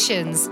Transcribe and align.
Enhanced 0.00 0.49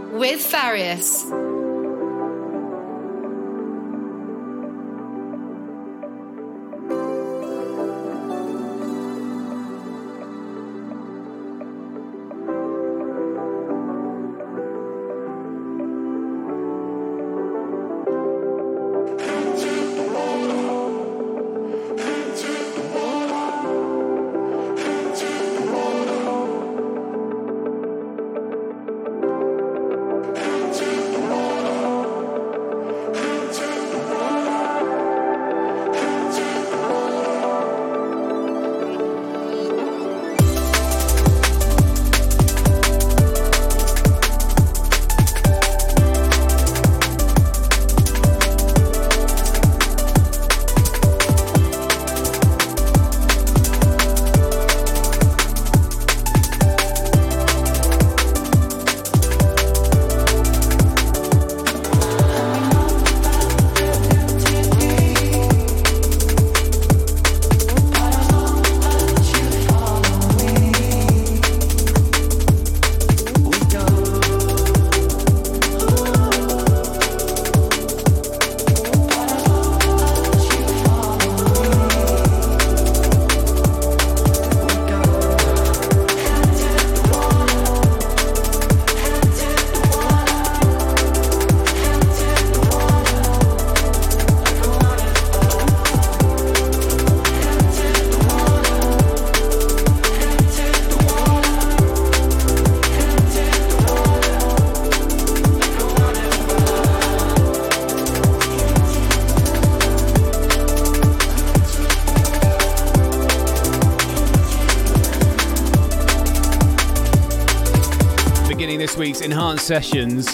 Sessions 119.68 120.24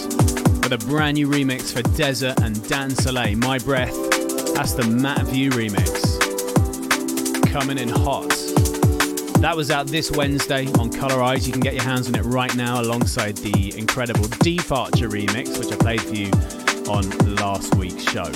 with 0.63 0.73
a 0.73 0.79
brand 0.87 1.17
new 1.17 1.27
remix 1.27 1.73
for 1.73 1.83
Desert 1.97 2.41
and 2.43 2.69
Dan 2.69 2.91
Soleil, 2.91 3.37
My 3.37 3.59
Breath. 3.59 3.93
That's 4.55 4.75
the 4.75 4.87
Matt 4.87 5.27
View 5.27 5.51
remix. 5.51 6.21
Coming 7.51 7.79
in 7.79 7.89
hot. 7.89 8.29
That 9.41 9.57
was 9.57 9.73
out 9.73 9.89
this 9.89 10.13
Wednesday 10.13 10.67
on 10.79 10.89
Colorize. 10.89 11.47
You 11.47 11.53
can 11.53 11.63
get 11.63 11.75
your 11.75 11.83
hands 11.83 12.07
on 12.07 12.15
it 12.15 12.23
right 12.23 12.55
now 12.55 12.81
alongside 12.81 13.37
the 13.39 13.77
incredible 13.77 14.29
Departure 14.39 15.09
remix, 15.09 15.59
which 15.59 15.73
I 15.73 15.77
played 15.79 16.03
for 16.03 16.15
you 16.15 16.31
on 16.89 17.35
last 17.35 17.75
week's 17.75 18.05
show. 18.05 18.31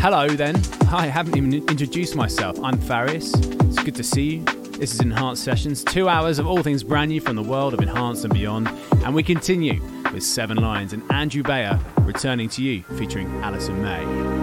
Hello 0.00 0.28
then. 0.28 0.56
I 0.90 1.08
haven't 1.08 1.36
even 1.36 1.52
introduced 1.52 2.16
myself. 2.16 2.58
I'm 2.62 2.78
Farius. 2.78 3.34
It's 3.68 3.82
good 3.82 3.96
to 3.96 4.02
see 4.02 4.36
you. 4.36 4.44
This 4.78 4.94
is 4.94 5.00
Enhanced 5.00 5.44
Sessions, 5.44 5.84
two 5.84 6.08
hours 6.08 6.38
of 6.38 6.46
all 6.46 6.62
things 6.62 6.82
brand 6.82 7.10
new 7.10 7.20
from 7.20 7.36
the 7.36 7.42
world 7.42 7.74
of 7.74 7.80
Enhanced 7.80 8.24
and 8.24 8.32
beyond. 8.32 8.68
And 9.04 9.14
we 9.14 9.22
continue 9.22 9.78
with 10.16 10.24
Seven 10.24 10.56
Lions 10.56 10.94
and 10.94 11.02
Andrew 11.12 11.42
Bayer 11.42 11.78
returning 12.00 12.48
to 12.48 12.62
you 12.62 12.82
featuring 12.96 13.28
Alison 13.42 13.82
May. 13.82 14.35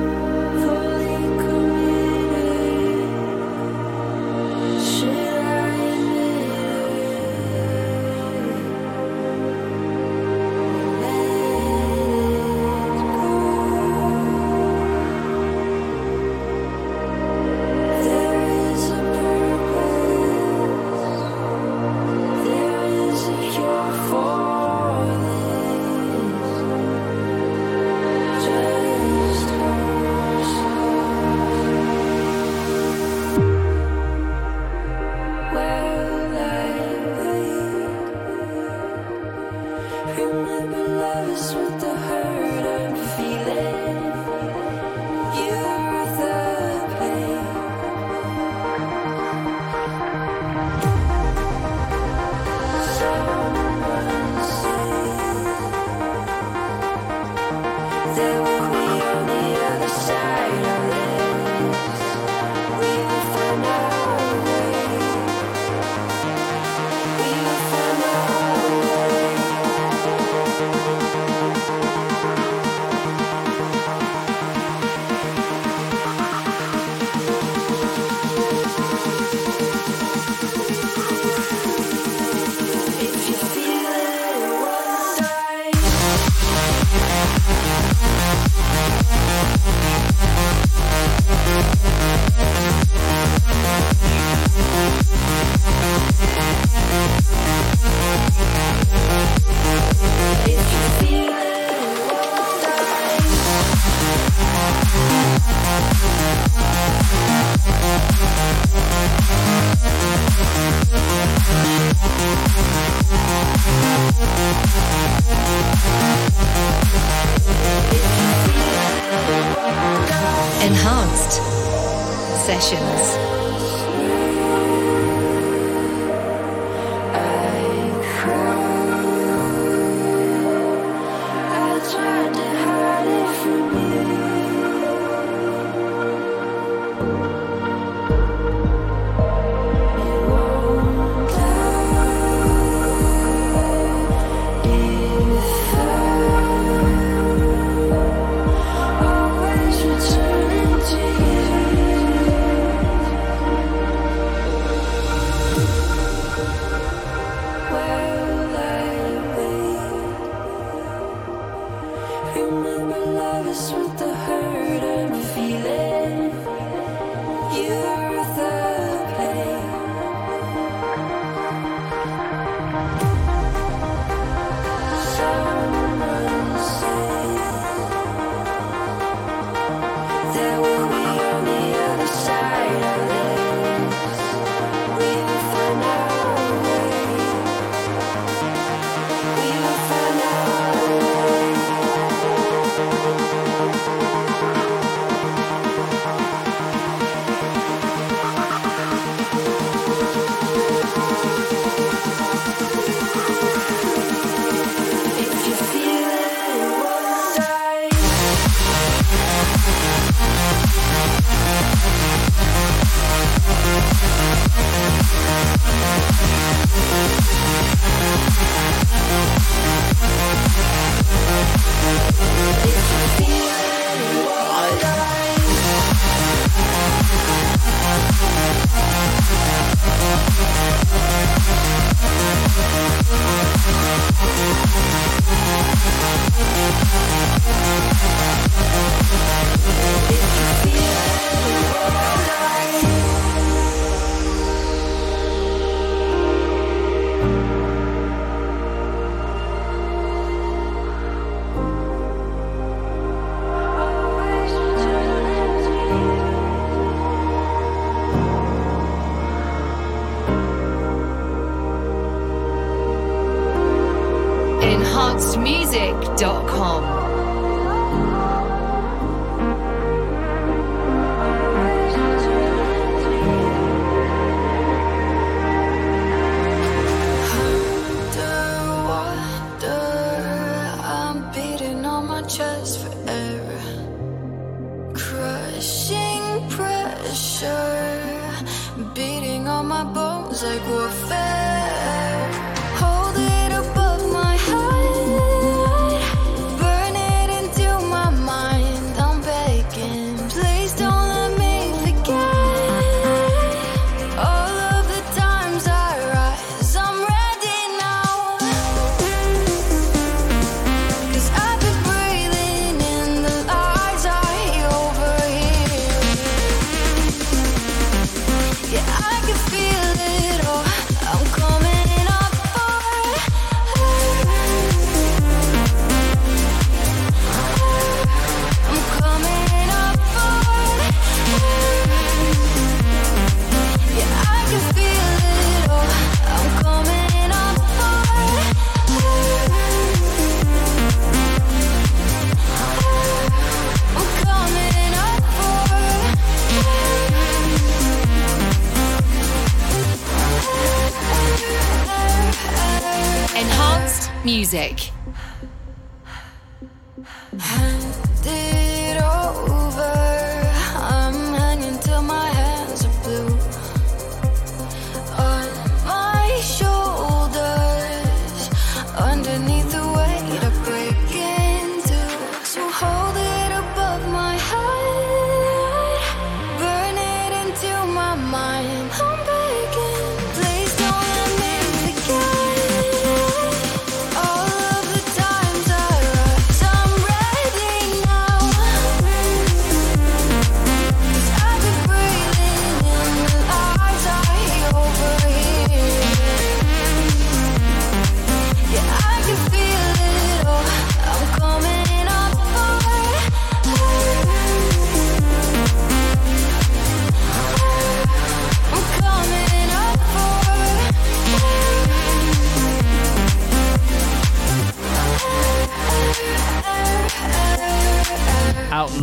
Music. 354.25 354.91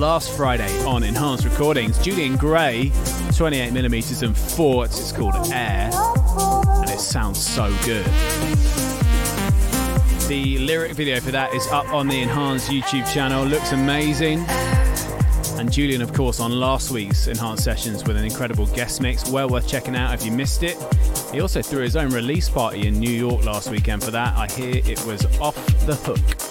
Last 0.00 0.34
Friday 0.34 0.82
on 0.84 1.02
Enhanced 1.02 1.44
Recordings. 1.44 1.98
Julian 1.98 2.38
Gray, 2.38 2.90
28mm 3.32 4.22
and 4.22 4.34
4, 4.34 4.86
it's 4.86 5.12
called 5.12 5.34
Air, 5.52 5.90
and 5.92 6.88
it 6.88 6.98
sounds 6.98 7.38
so 7.38 7.68
good. 7.84 8.06
The 10.26 10.56
lyric 10.58 10.92
video 10.92 11.20
for 11.20 11.32
that 11.32 11.52
is 11.52 11.66
up 11.66 11.86
on 11.92 12.08
the 12.08 12.18
Enhanced 12.22 12.70
YouTube 12.70 13.12
channel, 13.12 13.44
looks 13.44 13.72
amazing. 13.72 14.42
And 15.58 15.70
Julian, 15.70 16.00
of 16.00 16.14
course, 16.14 16.40
on 16.40 16.50
last 16.58 16.90
week's 16.90 17.26
Enhanced 17.26 17.62
Sessions 17.62 18.02
with 18.04 18.16
an 18.16 18.24
incredible 18.24 18.68
guest 18.68 19.02
mix, 19.02 19.28
well 19.28 19.50
worth 19.50 19.68
checking 19.68 19.94
out 19.94 20.14
if 20.14 20.24
you 20.24 20.32
missed 20.32 20.62
it. 20.62 20.78
He 21.30 21.42
also 21.42 21.60
threw 21.60 21.82
his 21.82 21.96
own 21.96 22.08
release 22.08 22.48
party 22.48 22.88
in 22.88 22.98
New 22.98 23.12
York 23.12 23.44
last 23.44 23.70
weekend 23.70 24.02
for 24.02 24.12
that. 24.12 24.34
I 24.34 24.46
hear 24.46 24.76
it 24.76 25.04
was 25.04 25.26
off 25.40 25.56
the 25.84 25.94
hook. 25.94 26.49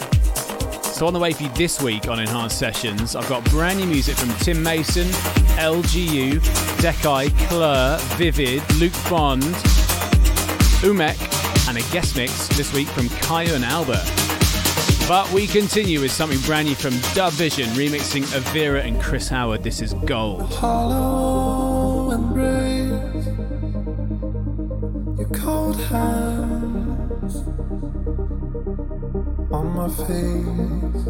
So 1.00 1.08
on 1.08 1.14
the 1.14 1.20
way 1.20 1.32
for 1.32 1.44
you 1.44 1.50
this 1.54 1.82
week 1.82 2.10
on 2.10 2.20
Enhanced 2.20 2.60
Sessions, 2.60 3.16
I've 3.16 3.30
got 3.30 3.42
brand 3.46 3.80
new 3.80 3.86
music 3.86 4.18
from 4.18 4.34
Tim 4.40 4.62
Mason, 4.62 5.08
LGU, 5.56 6.42
Dekai, 6.82 7.30
Klur, 7.48 7.98
Vivid, 8.18 8.62
Luke 8.76 8.92
Bond, 9.10 9.44
Umek, 10.84 11.70
and 11.70 11.78
a 11.78 11.82
guest 11.94 12.18
mix 12.18 12.50
this 12.50 12.74
week 12.74 12.90
from 12.90 13.06
Kyau 13.06 13.56
and 13.56 13.64
Albert. 13.64 14.04
But 15.08 15.32
we 15.32 15.48
continue 15.48 16.02
with 16.02 16.12
something 16.12 16.38
brand 16.42 16.68
new 16.68 16.76
from 16.76 16.92
Dub 17.14 17.32
Vision, 17.32 17.70
remixing 17.70 18.24
Avira 18.38 18.84
and 18.86 19.00
Chris 19.02 19.30
Howard. 19.30 19.64
This 19.64 19.82
is 19.82 19.94
Gold. 20.06 20.54
Hollow 20.56 22.12
embrace, 22.12 23.26
your 25.18 25.30
cold 25.30 25.80
hands 25.80 27.59
my 29.80 29.88
face. 29.88 31.06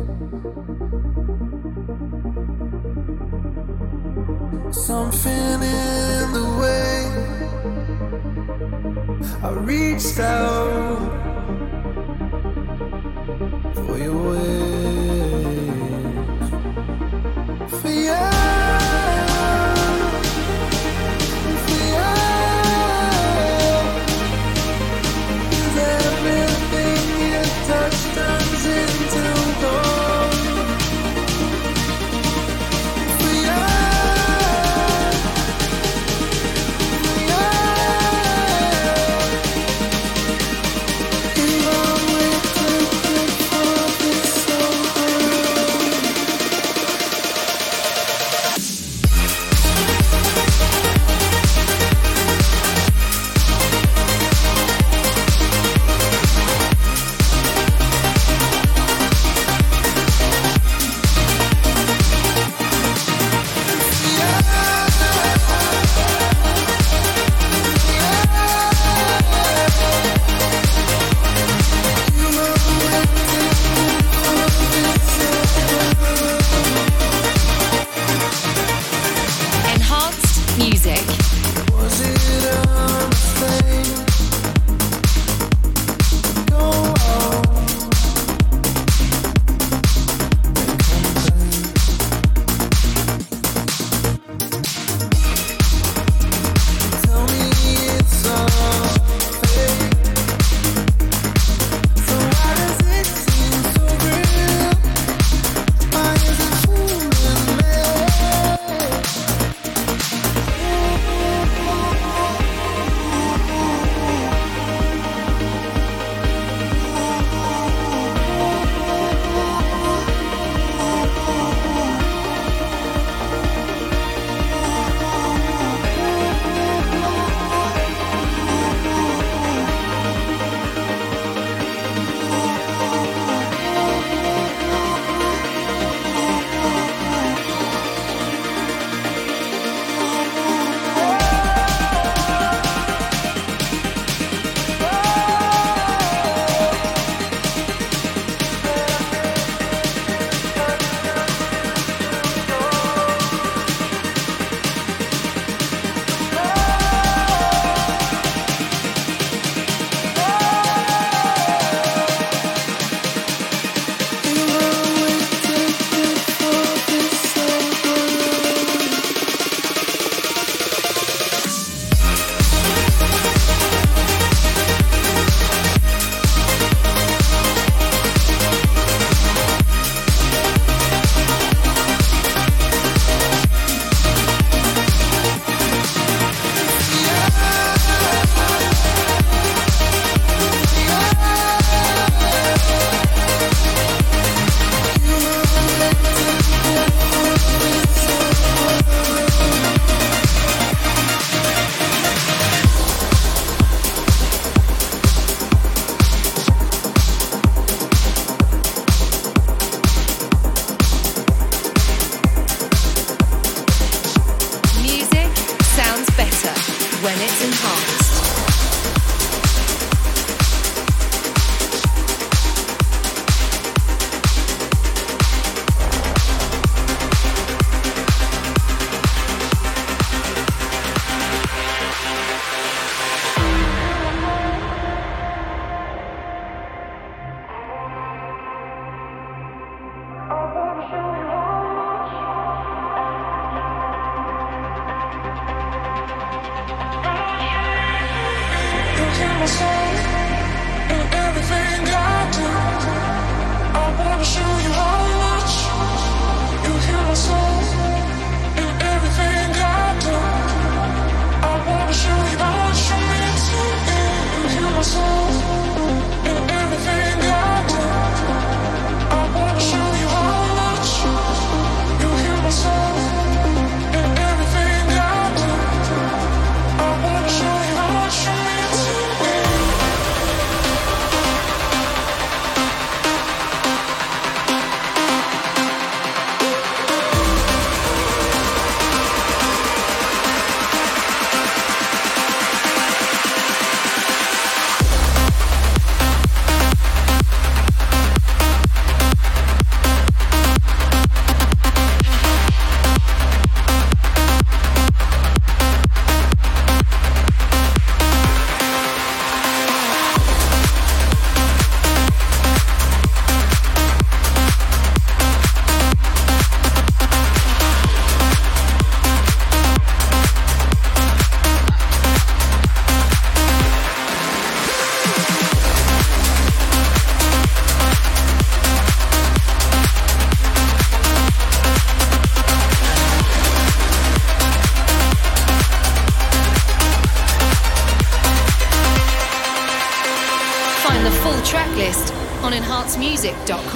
Something 4.71 5.61
in 5.63 6.33
the 6.37 6.45
way 6.59 6.97
I 9.41 9.49
reached 9.71 10.19
out 10.19 10.99
for 13.73 13.97
your 13.97 14.17
ways, 14.29 15.69
for 17.81 17.89
you. 17.89 18.38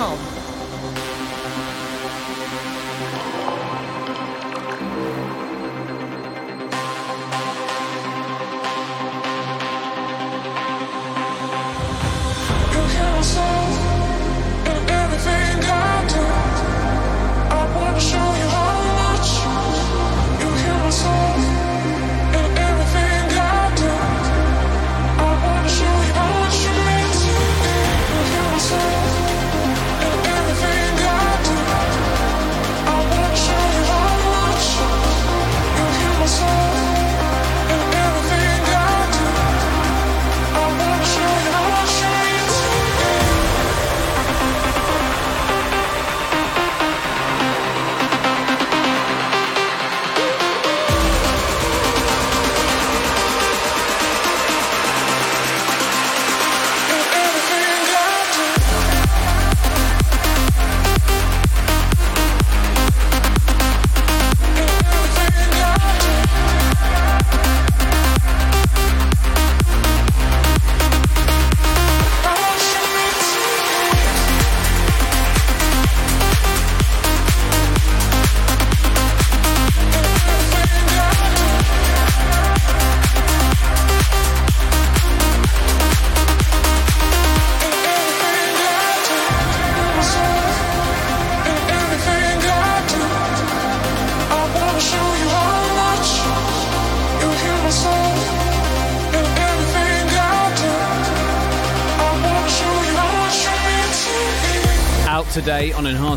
enhancemusic.com. 0.03 0.32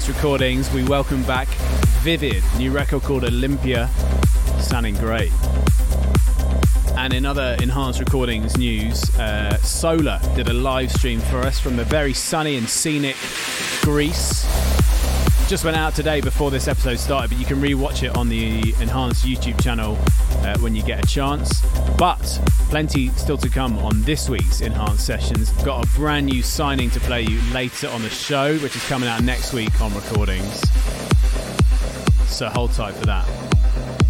Recordings, 0.09 0.73
we 0.73 0.85
welcome 0.85 1.23
back 1.25 1.49
Vivid, 2.03 2.43
new 2.57 2.71
record 2.71 3.03
called 3.03 3.25
Olympia, 3.25 3.89
sounding 4.61 4.95
great. 4.95 5.33
And 6.97 7.13
in 7.13 7.27
other 7.27 7.57
Enhanced 7.61 7.99
Recordings 7.99 8.57
news, 8.57 9.03
uh, 9.19 9.57
Solar 9.59 10.21
did 10.35 10.49
a 10.49 10.53
live 10.53 10.93
stream 10.93 11.21
for 11.21 11.39
us 11.39 11.59
from 11.59 11.77
the 11.77 11.85
very 11.85 12.13
sunny 12.13 12.57
and 12.57 12.69
scenic 12.69 13.17
Greece. 13.83 14.45
Just 15.49 15.65
went 15.65 15.77
out 15.77 15.95
today 15.95 16.21
before 16.21 16.51
this 16.51 16.69
episode 16.69 16.99
started, 16.99 17.31
but 17.31 17.39
you 17.39 17.47
can 17.47 17.61
re-watch 17.61 18.03
it 18.03 18.17
on 18.17 18.29
the 18.29 18.75
Enhanced 18.81 19.25
YouTube 19.25 19.61
channel 19.63 19.99
uh, 20.47 20.59
when 20.61 20.75
you 20.75 20.83
get 20.83 21.03
a 21.03 21.07
chance. 21.07 21.61
But 21.99 22.23
plenty 22.71 23.09
still 23.11 23.39
to 23.39 23.49
come 23.49 23.79
on 23.79 24.03
this 24.03 24.29
week's 24.29 24.61
Enhanced 24.61 25.05
Sessions. 25.05 25.51
Got 25.63 25.85
a 25.85 25.89
brand 25.97 26.27
new 26.27 26.43
signing 26.43 26.91
to 26.91 27.01
play 27.01 27.23
you 27.23 27.41
later 27.53 27.89
on 27.89 28.03
the 28.03 28.11
show, 28.11 28.57
which 28.59 28.77
is 28.77 28.87
coming 28.87 29.09
out 29.09 29.23
next 29.23 29.53
week 29.53 29.81
on 29.81 29.95
recordings. 29.95 30.61
So 32.27 32.49
hold 32.49 32.73
tight 32.73 32.95
for 32.95 33.07
that. 33.07 33.29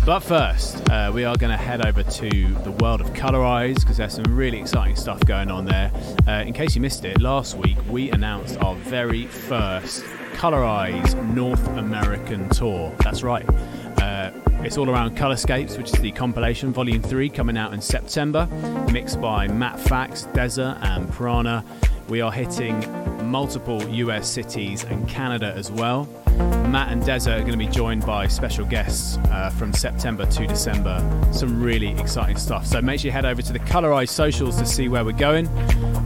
But 0.05 0.21
first, 0.21 0.89
uh, 0.89 1.11
we 1.13 1.25
are 1.25 1.37
going 1.37 1.51
to 1.51 1.57
head 1.57 1.85
over 1.85 2.05
to 2.05 2.55
the 2.63 2.71
world 2.71 3.01
of 3.01 3.13
Colorize 3.13 3.81
because 3.81 3.97
there's 3.97 4.15
some 4.15 4.25
really 4.29 4.61
exciting 4.61 4.95
stuff 4.95 5.19
going 5.21 5.51
on 5.51 5.65
there. 5.65 5.91
Uh, 6.29 6.45
in 6.47 6.53
case 6.53 6.77
you 6.77 6.81
missed 6.81 7.05
it, 7.05 7.21
last 7.21 7.57
week 7.57 7.77
we 7.89 8.11
announced 8.13 8.57
our 8.63 8.77
very 8.77 9.27
first 9.27 10.05
Colorize 10.35 11.15
North 11.35 11.67
American 11.77 12.49
tour. 12.51 12.95
That's 12.99 13.23
right. 13.23 13.45
It's 14.67 14.77
all 14.77 14.91
around 14.91 15.17
Colorscapes, 15.17 15.79
which 15.79 15.93
is 15.95 16.01
the 16.01 16.11
compilation, 16.11 16.73
Volume 16.73 17.01
3, 17.01 17.29
coming 17.29 17.57
out 17.57 17.73
in 17.73 17.81
September, 17.81 18.47
mixed 18.91 19.21
by 19.21 19.47
Matt 19.47 19.79
Fax, 19.79 20.25
Dezza, 20.33 20.77
and 20.83 21.09
Prana. 21.13 21.65
We 22.09 22.21
are 22.21 22.33
hitting 22.33 22.85
multiple 23.31 23.81
US 23.89 24.29
cities 24.29 24.83
and 24.83 25.09
Canada 25.09 25.53
as 25.57 25.71
well. 25.71 26.09
Matt 26.69 26.91
and 26.91 27.03
Dezza 27.03 27.37
are 27.37 27.41
going 27.41 27.53
to 27.53 27.57
be 27.57 27.69
joined 27.69 28.05
by 28.05 28.27
special 28.27 28.67
guests 28.67 29.19
uh, 29.31 29.51
from 29.51 29.73
September 29.73 30.27
to 30.27 30.47
December. 30.47 31.01
Some 31.33 31.63
really 31.63 31.99
exciting 31.99 32.37
stuff. 32.37 32.67
So 32.67 32.83
make 32.83 33.01
sure 33.01 33.09
you 33.09 33.13
head 33.13 33.25
over 33.25 33.43
to 33.43 33.53
the 33.53 33.61
Colorize 33.61 34.11
socials 34.11 34.57
to 34.59 34.67
see 34.67 34.89
where 34.89 35.05
we're 35.05 35.13
going 35.13 35.47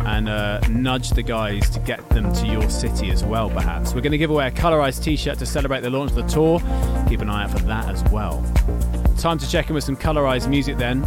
and 0.06 0.28
uh, 0.28 0.60
nudge 0.68 1.10
the 1.10 1.22
guys 1.22 1.68
to 1.70 1.80
get 1.80 2.06
them 2.10 2.32
to 2.34 2.46
your 2.46 2.68
city 2.70 3.10
as 3.10 3.24
well, 3.24 3.50
perhaps. 3.50 3.94
We're 3.94 4.02
going 4.02 4.12
to 4.12 4.18
give 4.18 4.30
away 4.30 4.46
a 4.46 4.50
Colorize 4.50 5.02
t 5.02 5.16
shirt 5.16 5.38
to 5.38 5.46
celebrate 5.46 5.80
the 5.80 5.90
launch 5.90 6.10
of 6.10 6.16
the 6.16 6.26
tour. 6.26 6.60
Keep 7.10 7.22
an 7.22 7.28
eye 7.28 7.42
out 7.42 7.50
for 7.50 7.58
that 7.64 7.88
as 7.88 8.04
well. 8.12 8.40
Time 9.18 9.36
to 9.36 9.50
check 9.50 9.68
in 9.68 9.74
with 9.74 9.82
some 9.82 9.96
colorized 9.96 10.48
music 10.48 10.76
then. 10.76 11.00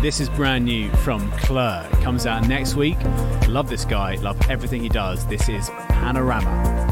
This 0.00 0.20
is 0.20 0.28
brand 0.28 0.64
new 0.64 0.90
from 0.98 1.28
Klur. 1.32 1.90
Comes 2.02 2.24
out 2.24 2.46
next 2.46 2.76
week. 2.76 2.96
Love 3.48 3.68
this 3.68 3.84
guy, 3.84 4.14
love 4.14 4.40
everything 4.48 4.80
he 4.80 4.88
does. 4.88 5.26
This 5.26 5.48
is 5.48 5.70
Panorama. 5.88 6.91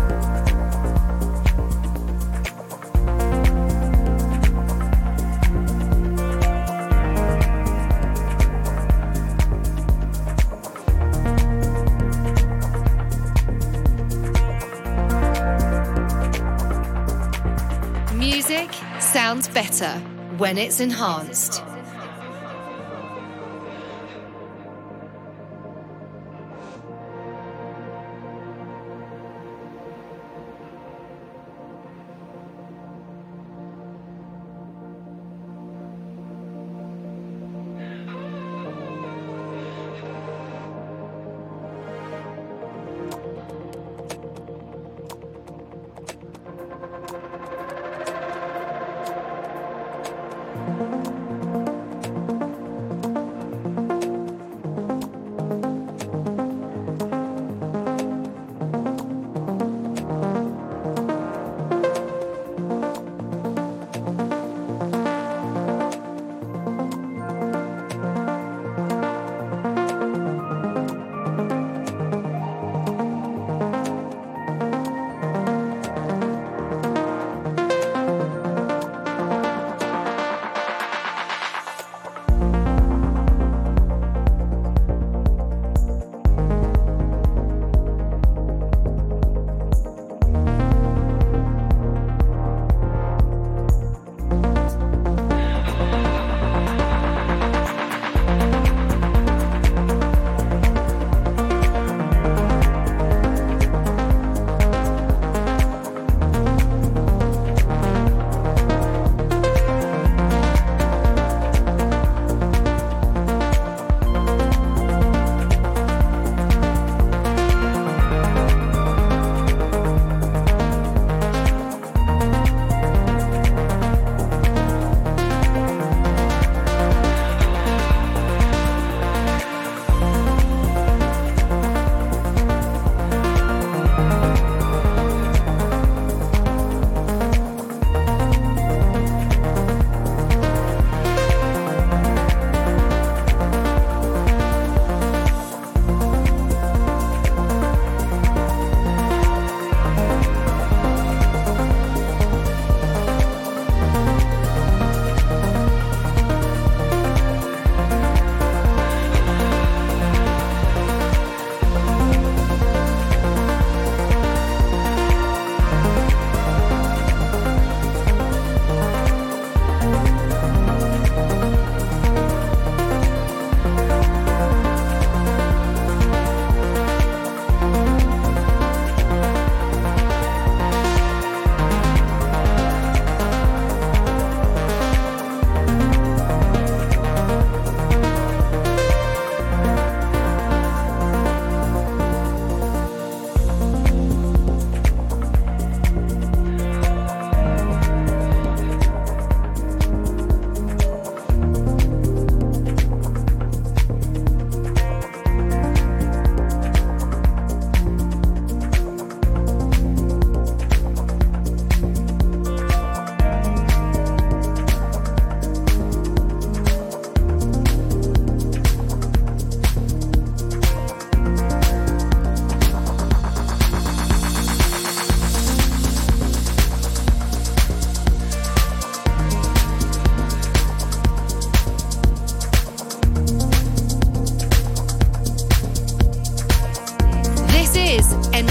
Sounds 19.31 19.49
better 19.51 19.93
when 20.39 20.59
it's 20.59 20.81
enhanced. 20.81 21.63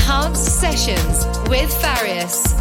Enhanced 0.10 0.60
Sessions 0.60 1.28
with 1.50 1.72
Farius. 1.84 2.59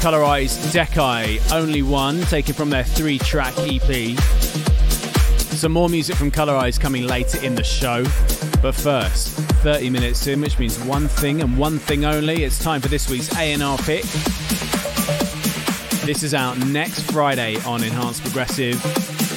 Colorized 0.00 0.72
Dekai, 0.72 1.52
Only 1.52 1.82
One, 1.82 2.22
taken 2.22 2.54
from 2.54 2.70
their 2.70 2.84
three 2.84 3.18
track 3.18 3.52
EP. 3.58 4.18
Some 5.38 5.72
more 5.72 5.90
music 5.90 6.16
from 6.16 6.30
Colorized 6.30 6.80
coming 6.80 7.06
later 7.06 7.38
in 7.44 7.54
the 7.54 7.62
show. 7.62 8.04
But 8.62 8.74
first, 8.74 9.28
30 9.62 9.90
minutes 9.90 10.26
in, 10.26 10.40
which 10.40 10.58
means 10.58 10.82
one 10.84 11.06
thing 11.06 11.42
and 11.42 11.58
one 11.58 11.78
thing 11.78 12.06
only. 12.06 12.44
It's 12.44 12.58
time 12.58 12.80
for 12.80 12.88
this 12.88 13.10
week's 13.10 13.30
A&R 13.36 13.76
pick. 13.76 14.04
This 16.06 16.22
is 16.22 16.32
out 16.32 16.56
next 16.66 17.02
Friday 17.10 17.56
on 17.66 17.82
Enhanced 17.82 18.22
Progressive. 18.22 18.82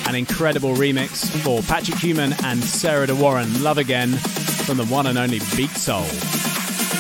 An 0.08 0.16
incredible 0.16 0.76
remix 0.76 1.30
for 1.44 1.62
Patrick 1.64 2.00
Human 2.00 2.32
and 2.46 2.64
Sarah 2.64 3.08
De 3.08 3.16
Warren. 3.16 3.62
Love 3.62 3.80
Again 3.80 4.12
from 4.14 4.78
the 4.78 4.86
one 4.86 5.08
and 5.08 5.18
only 5.18 5.40
Beat 5.58 5.72
Soul. 5.72 6.04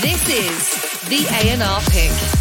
This 0.01 0.27
is 0.27 1.07
the 1.07 1.25
A&R 1.31 1.81
pick. 1.91 2.32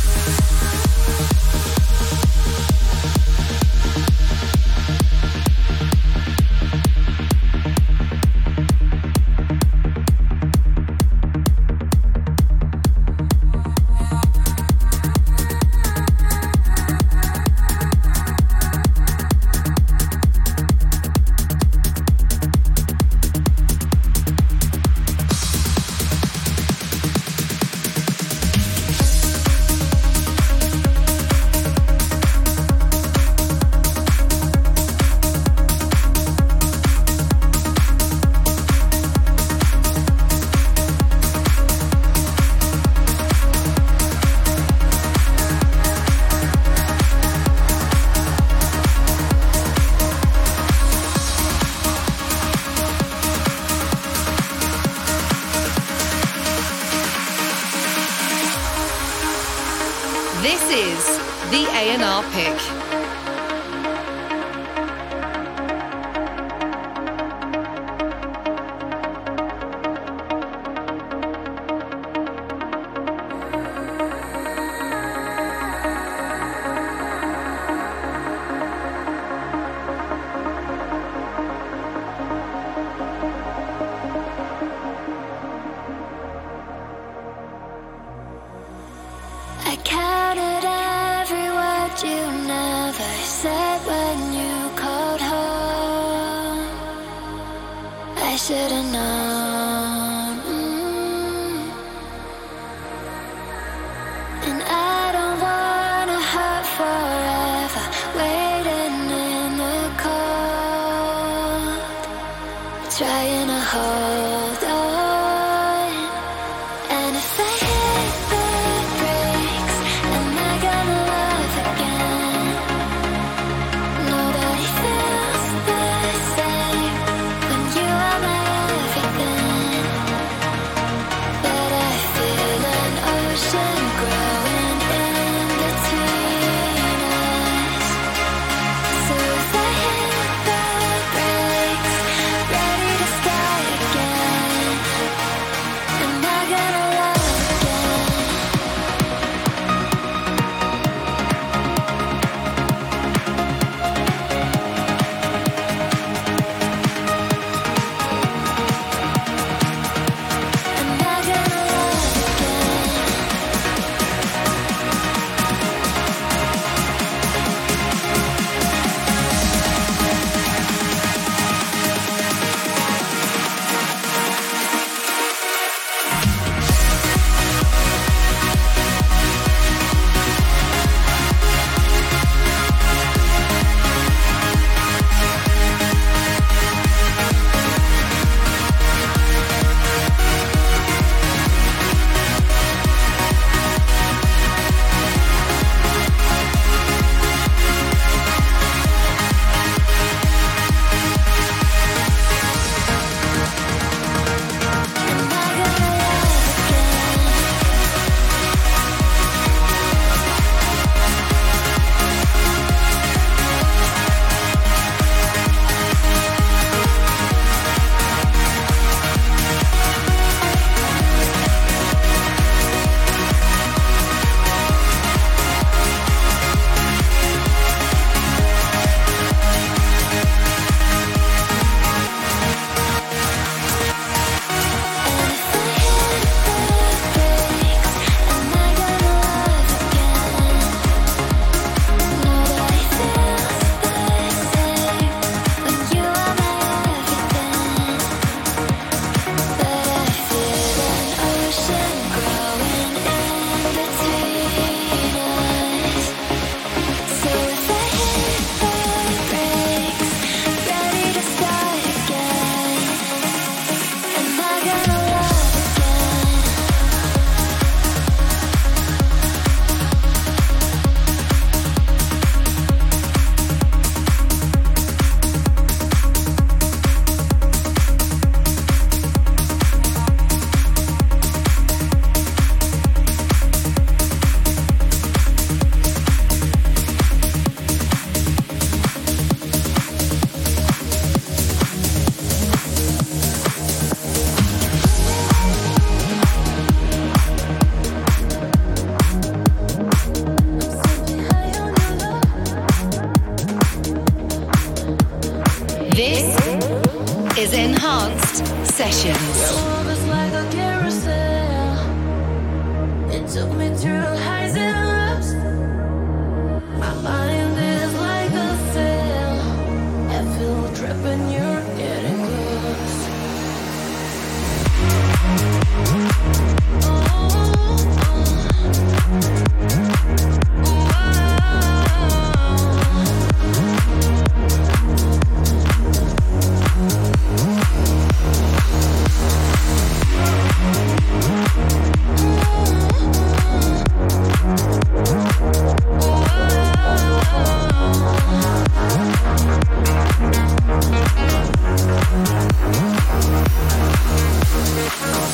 Enhanced 307.82 308.46
Sessions. 308.64 309.72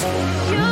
Cause 0.01 0.53
you 0.53 0.68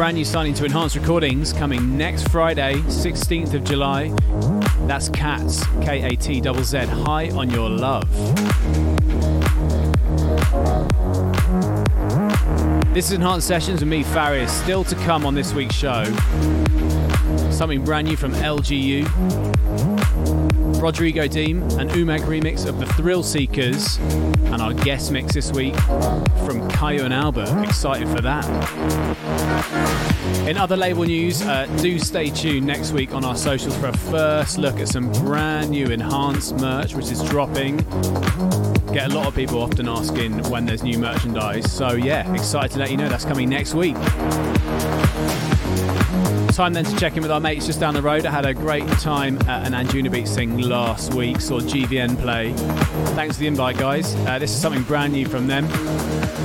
brand 0.00 0.16
new 0.16 0.24
signing 0.24 0.54
to 0.54 0.64
Enhanced 0.64 0.96
Recordings 0.96 1.52
coming 1.52 1.98
next 1.98 2.30
Friday, 2.30 2.76
16th 2.84 3.52
of 3.52 3.64
July. 3.64 4.08
That's 4.86 5.10
Cats, 5.10 5.62
K 5.82 6.00
A 6.04 6.16
T 6.16 6.40
Z 6.40 6.62
Z, 6.62 6.78
High 6.86 7.28
on 7.32 7.50
Your 7.50 7.68
Love. 7.68 8.08
This 12.94 13.08
is 13.08 13.12
Enhanced 13.12 13.46
Sessions 13.46 13.80
with 13.80 13.90
me, 13.90 14.02
Farius. 14.02 14.48
Still 14.48 14.84
to 14.84 14.94
come 15.04 15.26
on 15.26 15.34
this 15.34 15.52
week's 15.52 15.74
show. 15.74 16.04
Something 17.50 17.84
brand 17.84 18.08
new 18.08 18.16
from 18.16 18.32
LGU. 18.32 19.99
Rodrigo 20.80 21.26
Deem, 21.26 21.62
an 21.78 21.90
Umag 21.90 22.20
remix 22.20 22.66
of 22.66 22.80
the 22.80 22.86
Thrill 22.86 23.22
Seekers, 23.22 23.98
and 23.98 24.62
our 24.62 24.72
guest 24.72 25.12
mix 25.12 25.34
this 25.34 25.52
week 25.52 25.76
from 26.44 26.66
Kyau 26.70 27.04
and 27.04 27.12
Albert. 27.12 27.48
Excited 27.64 28.08
for 28.08 28.20
that. 28.22 28.46
In 30.48 30.56
other 30.56 30.76
label 30.76 31.04
news, 31.04 31.42
uh, 31.42 31.66
do 31.82 31.98
stay 31.98 32.30
tuned 32.30 32.66
next 32.66 32.92
week 32.92 33.12
on 33.12 33.24
our 33.24 33.36
socials 33.36 33.76
for 33.76 33.88
a 33.88 33.96
first 33.96 34.58
look 34.58 34.80
at 34.80 34.88
some 34.88 35.12
brand 35.12 35.70
new 35.70 35.86
enhanced 35.86 36.56
merch 36.56 36.94
which 36.94 37.10
is 37.10 37.22
dropping. 37.24 37.76
Get 38.92 39.10
a 39.10 39.14
lot 39.14 39.26
of 39.26 39.34
people 39.34 39.62
often 39.62 39.86
asking 39.88 40.42
when 40.50 40.64
there's 40.64 40.82
new 40.82 40.98
merchandise, 40.98 41.70
so 41.70 41.92
yeah, 41.92 42.32
excited 42.32 42.72
to 42.72 42.78
let 42.78 42.90
you 42.90 42.96
know 42.96 43.08
that's 43.08 43.24
coming 43.24 43.48
next 43.48 43.74
week. 43.74 43.96
Time 46.60 46.74
then 46.74 46.84
to 46.84 46.96
check 46.98 47.16
in 47.16 47.22
with 47.22 47.30
our 47.30 47.40
mates 47.40 47.64
just 47.64 47.80
down 47.80 47.94
the 47.94 48.02
road. 48.02 48.26
I 48.26 48.30
had 48.30 48.44
a 48.44 48.52
great 48.52 48.86
time 48.98 49.38
at 49.48 49.66
an 49.66 49.72
Anjunabeats 49.72 50.34
thing 50.34 50.58
last 50.58 51.14
week, 51.14 51.40
saw 51.40 51.58
GVN 51.58 52.20
play. 52.20 52.52
Thanks 53.14 53.36
for 53.36 53.40
the 53.40 53.46
invite, 53.46 53.78
guys. 53.78 54.14
Uh, 54.26 54.38
this 54.38 54.50
is 54.50 54.60
something 54.60 54.82
brand 54.82 55.14
new 55.14 55.26
from 55.26 55.46
them. 55.46 55.66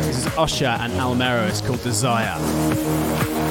This 0.03 0.25
is 0.25 0.27
Usher 0.37 0.67
and 0.67 0.93
Almero. 0.93 1.49
It's 1.49 1.59
called 1.59 1.83
Desire. 1.83 3.44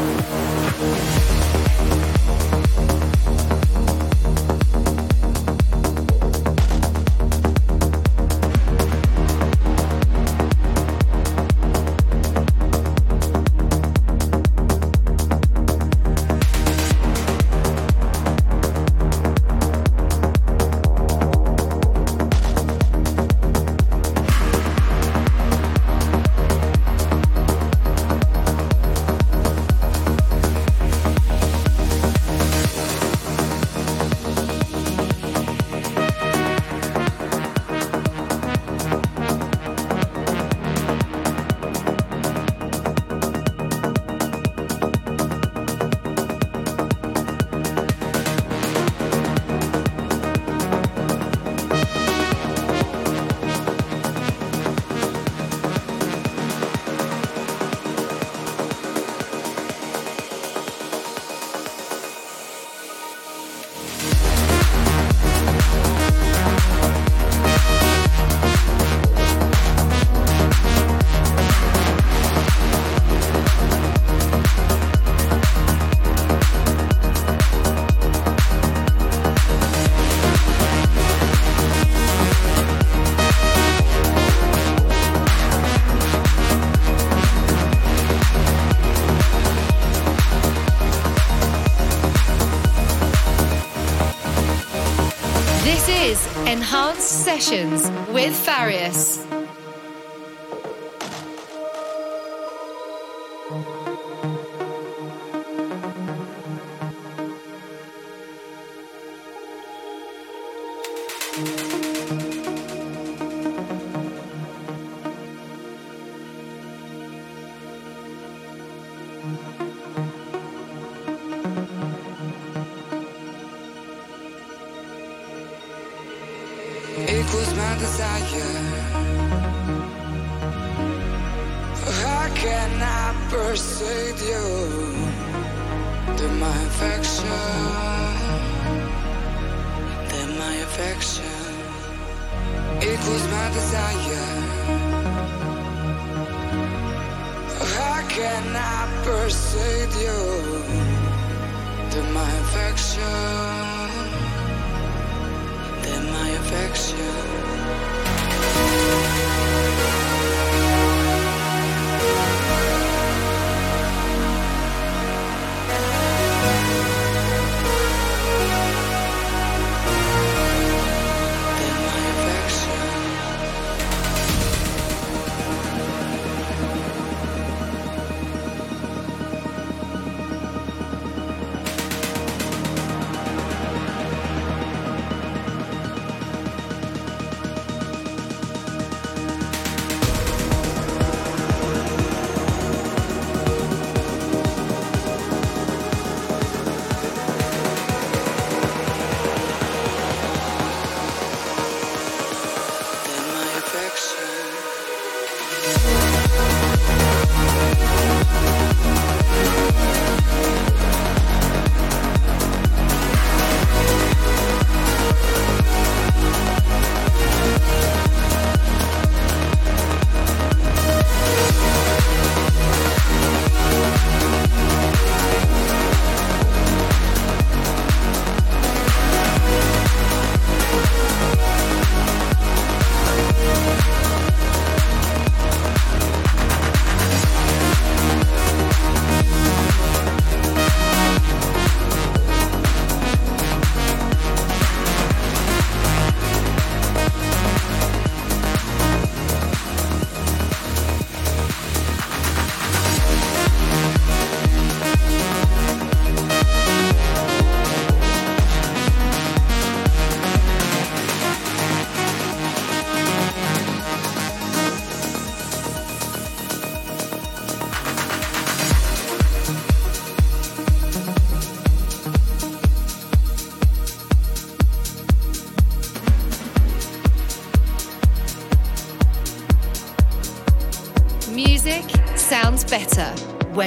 Sessions 97.00 97.90
with 98.10 98.36
Farius. 98.36 99.23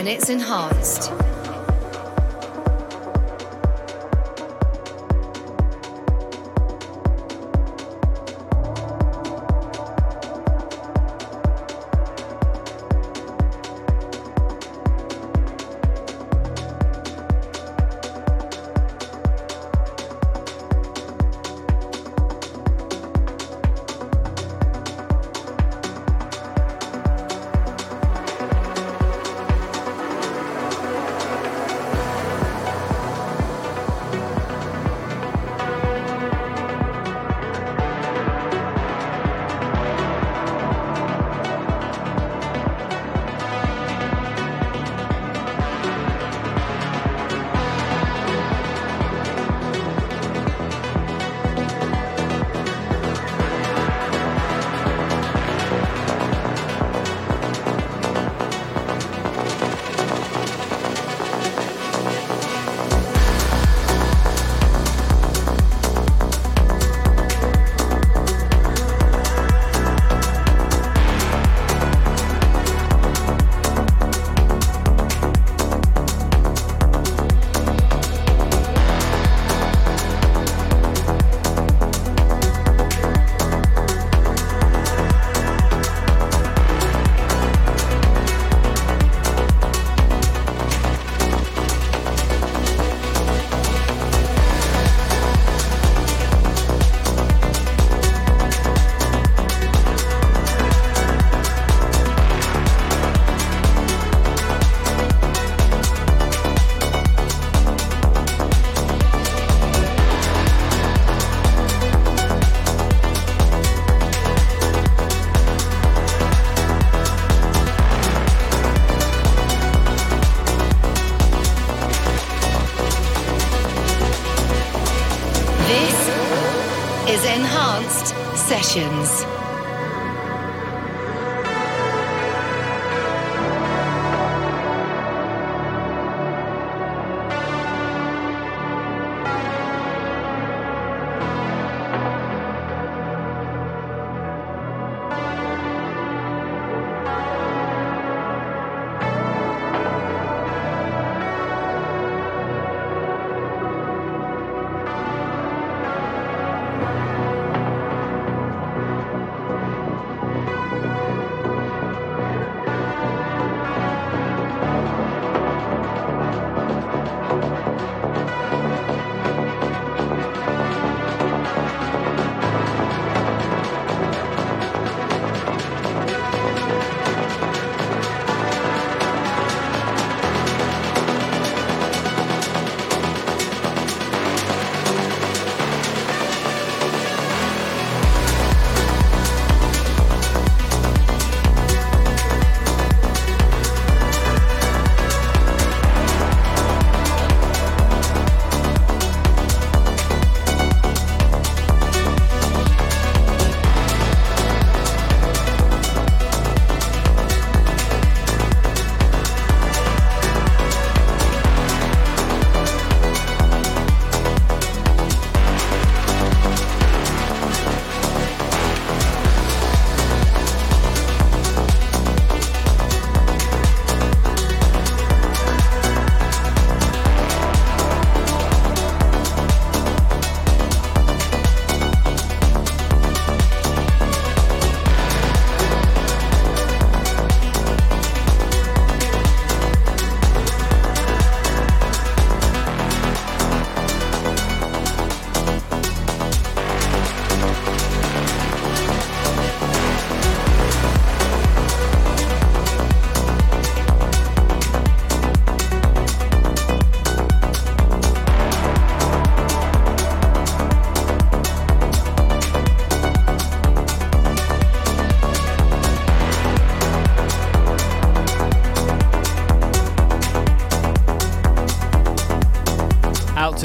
When 0.07 0.15
it's 0.15 0.29
enhanced. 0.29 0.76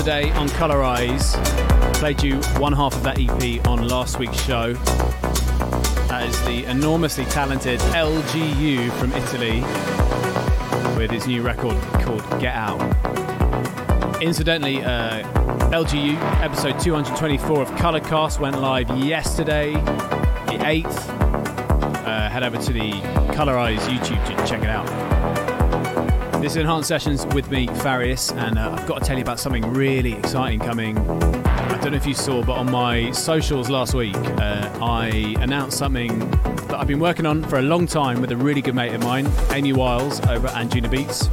Today 0.03 0.33
on 0.33 0.49
Colorize. 0.49 1.33
Played 1.95 2.25
you 2.25 2.41
one 2.59 2.73
half 2.73 2.93
of 2.93 3.05
that 3.05 3.21
EP 3.21 3.65
on 3.69 3.87
last 3.87 4.19
week's 4.19 4.45
show. 4.45 4.73
That 6.09 6.27
is 6.29 6.45
the 6.45 6.65
enormously 6.65 7.25
talented 7.27 7.79
LGU 7.79 8.91
from 8.99 9.13
Italy 9.13 9.61
with 10.99 11.13
his 11.13 11.29
new 11.29 11.41
record 11.41 11.81
called 12.03 12.29
Get 12.41 12.53
Out. 12.53 12.81
Incidentally, 14.21 14.83
uh, 14.83 15.23
LGU 15.71 16.17
episode 16.43 16.81
224 16.81 17.63
of 17.63 17.71
Colorcast 17.71 18.41
went 18.41 18.61
live 18.61 18.91
yesterday, 18.99 19.71
the 19.73 20.59
8th. 20.65 21.09
uh, 22.05 22.29
head 22.29 22.43
over 22.43 22.59
to 22.59 22.73
the 22.73 22.91
Colorize 23.37 23.79
YouTube 23.83 24.27
to 24.27 24.47
check 24.49 24.65
it 24.65 24.69
out. 24.69 25.22
This 26.43 26.55
is 26.55 26.57
Enhanced 26.57 26.89
Sessions 26.89 27.25
with 27.37 27.53
me, 27.53 27.69
Farius, 27.69 28.37
and 28.37 28.59
uh, 28.59 28.73
I've 28.73 28.85
got 28.89 28.99
to 28.99 29.05
tell 29.05 29.17
you 29.17 29.23
about 29.23 29.39
something 29.39 29.63
really 29.73 30.15
exciting 30.15 30.59
coming. 30.59 30.99
I 30.99 31.79
don't 31.81 31.93
know 31.93 31.97
if 31.97 32.05
you 32.05 32.15
saw, 32.15 32.43
but 32.43 32.55
on 32.55 32.69
my 32.69 33.13
socials 33.13 33.71
last 33.71 33.95
week, 33.95 34.17
uh, 34.17 34.77
I 34.83 35.37
announced 35.39 35.79
something 35.79 36.19
that 36.19 36.75
I've 36.75 36.89
been 36.89 36.99
working 36.99 37.27
on 37.27 37.45
for 37.45 37.61
a 37.61 37.63
long 37.63 37.87
time 37.87 38.21
with 38.21 38.33
a 38.33 38.37
really 38.37 38.61
good 38.61 38.75
mate 38.75 38.93
of 38.93 39.05
mine, 39.05 39.31
Amy 39.53 39.73
Wiles, 39.73 40.21
over 40.27 40.49
at 40.49 40.55
Anjunabeats. 40.55 41.29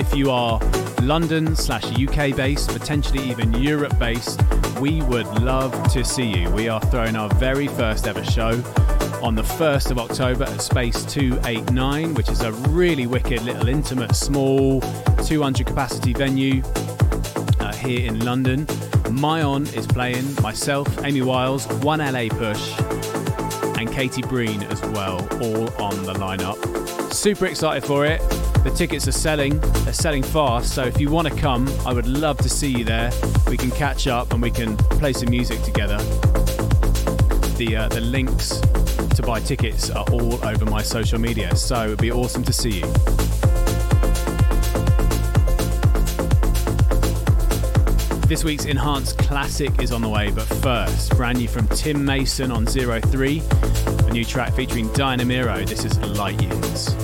If 0.00 0.14
you 0.16 0.30
are 0.30 0.58
London 1.02 1.54
slash 1.54 1.84
UK 1.84 2.34
based, 2.34 2.70
potentially 2.70 3.22
even 3.28 3.52
Europe 3.52 3.98
based, 3.98 4.40
we 4.80 5.02
would 5.02 5.26
love 5.42 5.92
to 5.92 6.02
see 6.02 6.24
you. 6.24 6.50
We 6.50 6.70
are 6.70 6.80
throwing 6.80 7.14
our 7.14 7.28
very 7.34 7.68
first 7.68 8.06
ever 8.06 8.24
show 8.24 8.52
on 9.24 9.34
the 9.34 9.42
1st 9.42 9.90
of 9.90 9.98
October 9.98 10.44
at 10.44 10.60
Space 10.60 11.02
289, 11.06 12.12
which 12.12 12.28
is 12.28 12.42
a 12.42 12.52
really 12.68 13.06
wicked 13.06 13.40
little 13.40 13.70
intimate, 13.70 14.14
small 14.14 14.82
200 15.24 15.66
capacity 15.66 16.12
venue 16.12 16.62
uh, 17.58 17.72
here 17.72 18.06
in 18.06 18.22
London. 18.22 18.66
Myon 19.16 19.74
is 19.74 19.86
playing, 19.86 20.26
myself, 20.42 21.02
Amy 21.04 21.22
Wiles, 21.22 21.66
One 21.82 22.00
LA 22.00 22.28
Push, 22.28 22.78
and 23.78 23.90
Katie 23.90 24.20
Breen 24.20 24.62
as 24.64 24.82
well, 24.88 25.16
all 25.42 25.82
on 25.82 26.02
the 26.04 26.12
lineup. 26.18 27.10
Super 27.10 27.46
excited 27.46 27.82
for 27.82 28.04
it. 28.04 28.20
The 28.62 28.72
tickets 28.76 29.08
are 29.08 29.12
selling, 29.12 29.58
they're 29.84 29.94
selling 29.94 30.22
fast, 30.22 30.74
so 30.74 30.82
if 30.84 31.00
you 31.00 31.10
want 31.10 31.28
to 31.28 31.34
come, 31.34 31.66
I 31.86 31.94
would 31.94 32.06
love 32.06 32.36
to 32.38 32.50
see 32.50 32.68
you 32.68 32.84
there. 32.84 33.10
We 33.48 33.56
can 33.56 33.70
catch 33.70 34.06
up 34.06 34.34
and 34.34 34.42
we 34.42 34.50
can 34.50 34.76
play 34.76 35.14
some 35.14 35.30
music 35.30 35.62
together. 35.62 35.96
The, 37.56 37.76
uh, 37.76 37.88
the 37.88 38.00
links 38.02 38.60
buy 39.24 39.40
tickets 39.40 39.90
are 39.90 40.04
all 40.12 40.44
over 40.44 40.64
my 40.66 40.82
social 40.82 41.18
media, 41.18 41.54
so 41.56 41.84
it'd 41.84 42.00
be 42.00 42.12
awesome 42.12 42.42
to 42.44 42.52
see 42.52 42.80
you. 42.80 42.86
This 48.26 48.42
week's 48.44 48.64
Enhanced 48.64 49.18
Classic 49.18 49.82
is 49.82 49.92
on 49.92 50.02
the 50.02 50.08
way, 50.08 50.30
but 50.30 50.44
first, 50.44 51.16
brand 51.16 51.38
new 51.38 51.48
from 51.48 51.68
Tim 51.68 52.04
Mason 52.04 52.50
on 52.50 52.66
Zero 52.66 53.00
Three, 53.00 53.42
a 54.06 54.10
new 54.10 54.24
track 54.24 54.54
featuring 54.54 54.88
Dynamiro. 54.90 55.66
This 55.66 55.84
is 55.84 55.98
Light 56.00 56.40
Years. 56.42 57.03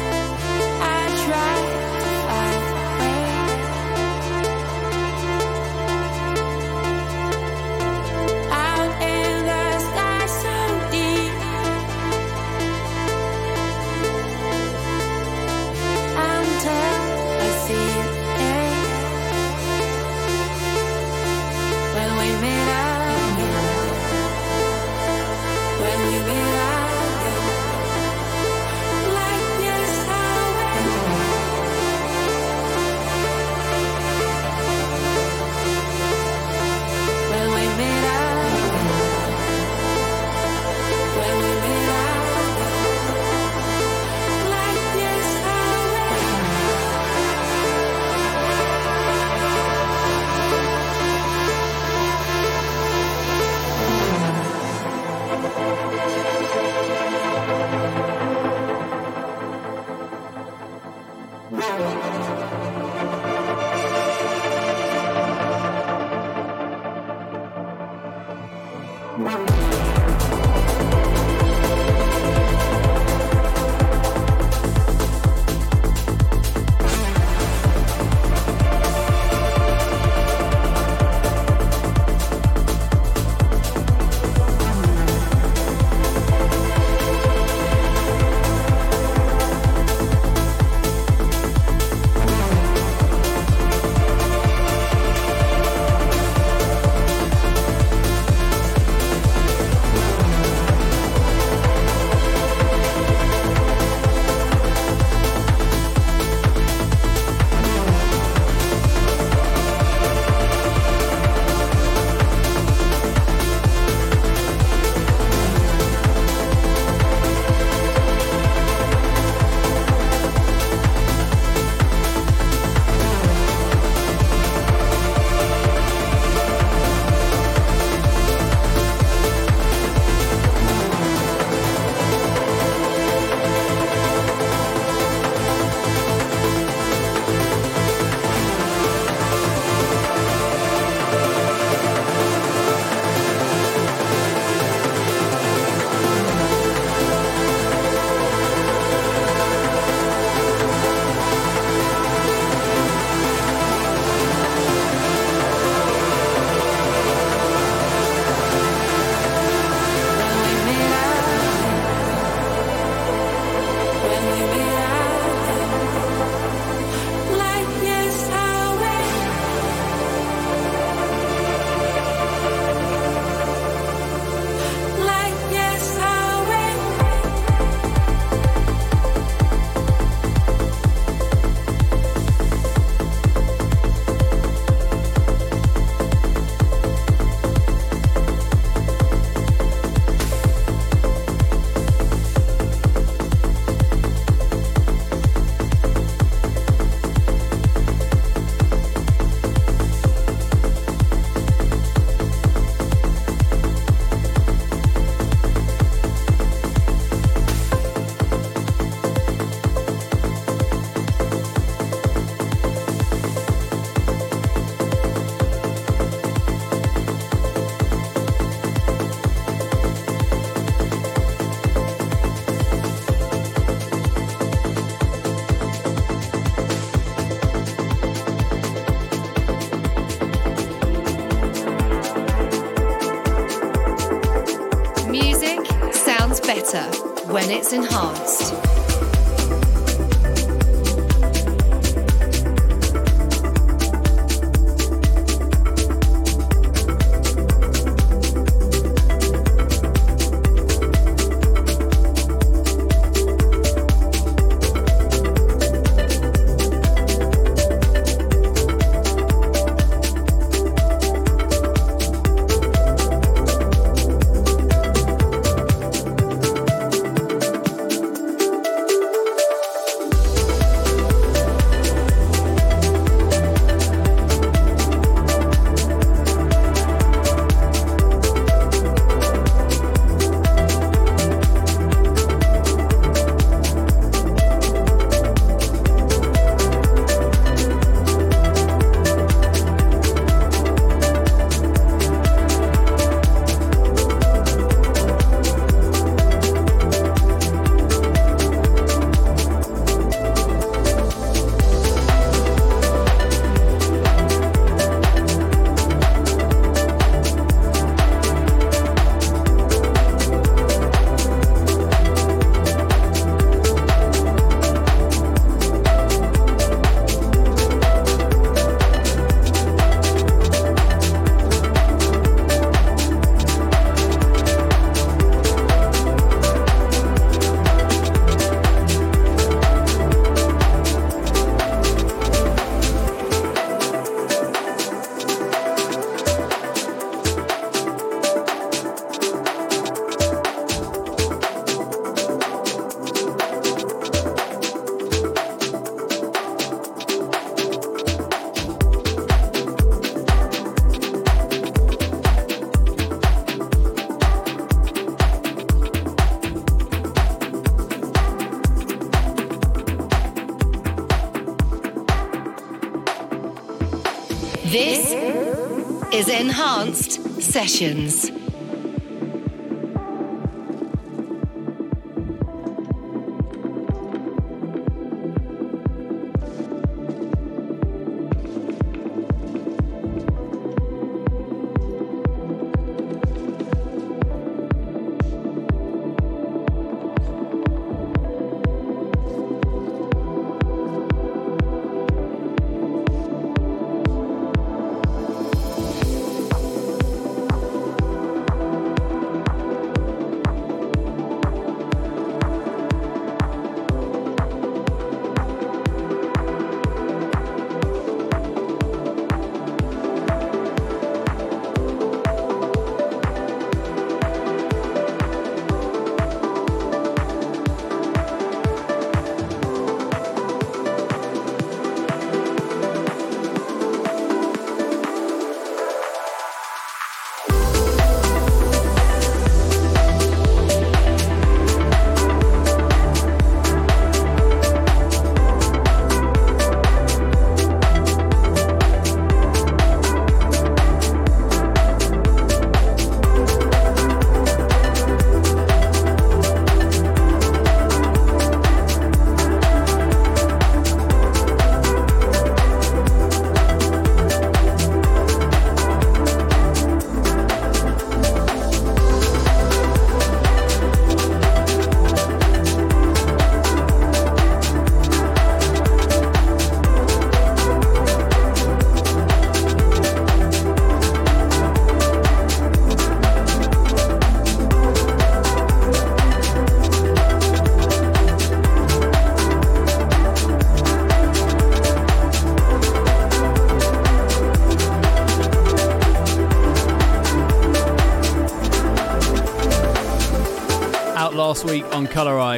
Sessions. 367.67 368.30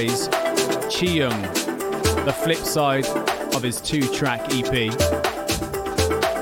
Colorize, 0.08 0.30
Chi-Young, 0.92 1.42
the 2.26 2.34
flip 2.34 2.58
side 2.58 3.06
of 3.56 3.64
his 3.64 3.80
two 3.82 4.02
track 4.14 4.42
EP. 4.54 4.92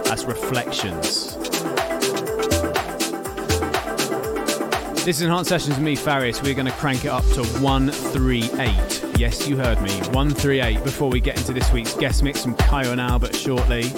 That's 0.05 0.24
Reflections. 0.26 1.38
This 5.03 5.18
is 5.18 5.22
Enhanced 5.24 5.49
Sessions 5.49 5.76
with 5.76 5.84
me, 5.84 5.95
Farius. 5.95 6.43
We're 6.43 6.53
going 6.53 6.68
to 6.68 6.72
crank 6.74 7.05
it 7.05 7.09
up 7.09 7.24
to 7.34 7.43
138. 7.59 9.20
Yes, 9.20 9.47
you 9.47 9.57
heard 9.57 9.82
me, 9.82 9.91
138 10.12 10.84
before 10.84 11.09
we 11.09 11.20
get 11.20 11.38
into 11.38 11.53
this 11.53 11.72
week's 11.72 11.95
guest 11.95 12.24
mix 12.24 12.43
from 12.43 12.55
Kyau 12.55 12.91
and 12.91 13.01
Albert 13.01 13.36
shortly. 13.36 13.91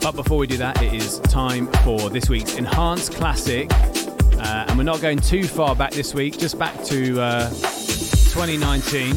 But 0.00 0.12
before 0.12 0.38
we 0.38 0.46
do 0.46 0.56
that, 0.58 0.80
it 0.82 0.92
is 0.92 1.18
time 1.20 1.66
for 1.84 2.10
this 2.10 2.28
week's 2.28 2.56
Enhanced 2.56 3.14
Classic 3.14 3.70
uh, 4.42 4.66
and 4.68 4.76
we're 4.76 4.84
not 4.84 5.00
going 5.00 5.18
too 5.18 5.44
far 5.44 5.76
back 5.76 5.92
this 5.92 6.14
week, 6.14 6.36
just 6.36 6.58
back 6.58 6.82
to 6.82 7.20
uh, 7.20 7.48
2019, 8.32 9.12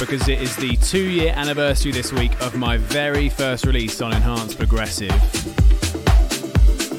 because 0.00 0.28
it 0.28 0.42
is 0.42 0.56
the 0.56 0.76
two 0.82 1.08
year 1.08 1.32
anniversary 1.36 1.92
this 1.92 2.12
week 2.12 2.32
of 2.40 2.56
my 2.56 2.76
very 2.76 3.28
first 3.28 3.64
release 3.64 4.02
on 4.02 4.12
Enhanced 4.12 4.58
Progressive. 4.58 5.12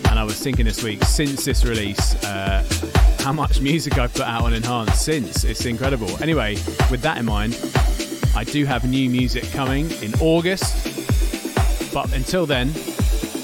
And 0.10 0.18
I 0.18 0.24
was 0.24 0.40
thinking 0.40 0.64
this 0.64 0.84
week, 0.84 1.04
since 1.04 1.44
this 1.44 1.66
release, 1.66 2.16
uh, 2.24 2.64
how 3.20 3.34
much 3.34 3.60
music 3.60 3.98
I've 3.98 4.14
put 4.14 4.22
out 4.22 4.44
on 4.44 4.54
Enhanced 4.54 5.04
since. 5.04 5.44
It's 5.44 5.66
incredible. 5.66 6.10
Anyway, 6.24 6.54
with 6.90 7.02
that 7.02 7.18
in 7.18 7.26
mind, 7.26 7.60
I 8.34 8.46
do 8.46 8.64
have 8.64 8.90
new 8.90 9.10
music 9.10 9.52
coming 9.52 9.92
in 10.02 10.14
August. 10.22 11.94
But 11.94 12.14
until 12.14 12.46
then, 12.46 12.72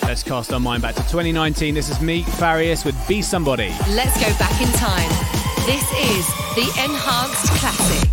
let's 0.04 0.24
cast 0.24 0.54
our 0.54 0.60
mind 0.62 0.84
back 0.84 0.96
to 0.96 1.02
2019. 1.02 1.76
This 1.76 1.90
is 1.90 2.00
me, 2.00 2.24
Farius, 2.24 2.86
with 2.86 2.96
Be 3.10 3.22
Somebody. 3.22 3.76
Let's 3.90 4.18
go 4.22 4.30
back 4.40 4.62
in 4.62 4.70
time. 4.78 5.10
This 5.66 5.84
is 6.00 6.41
the 6.56 6.68
Enhanced 6.84 7.48
Classic. 7.54 8.11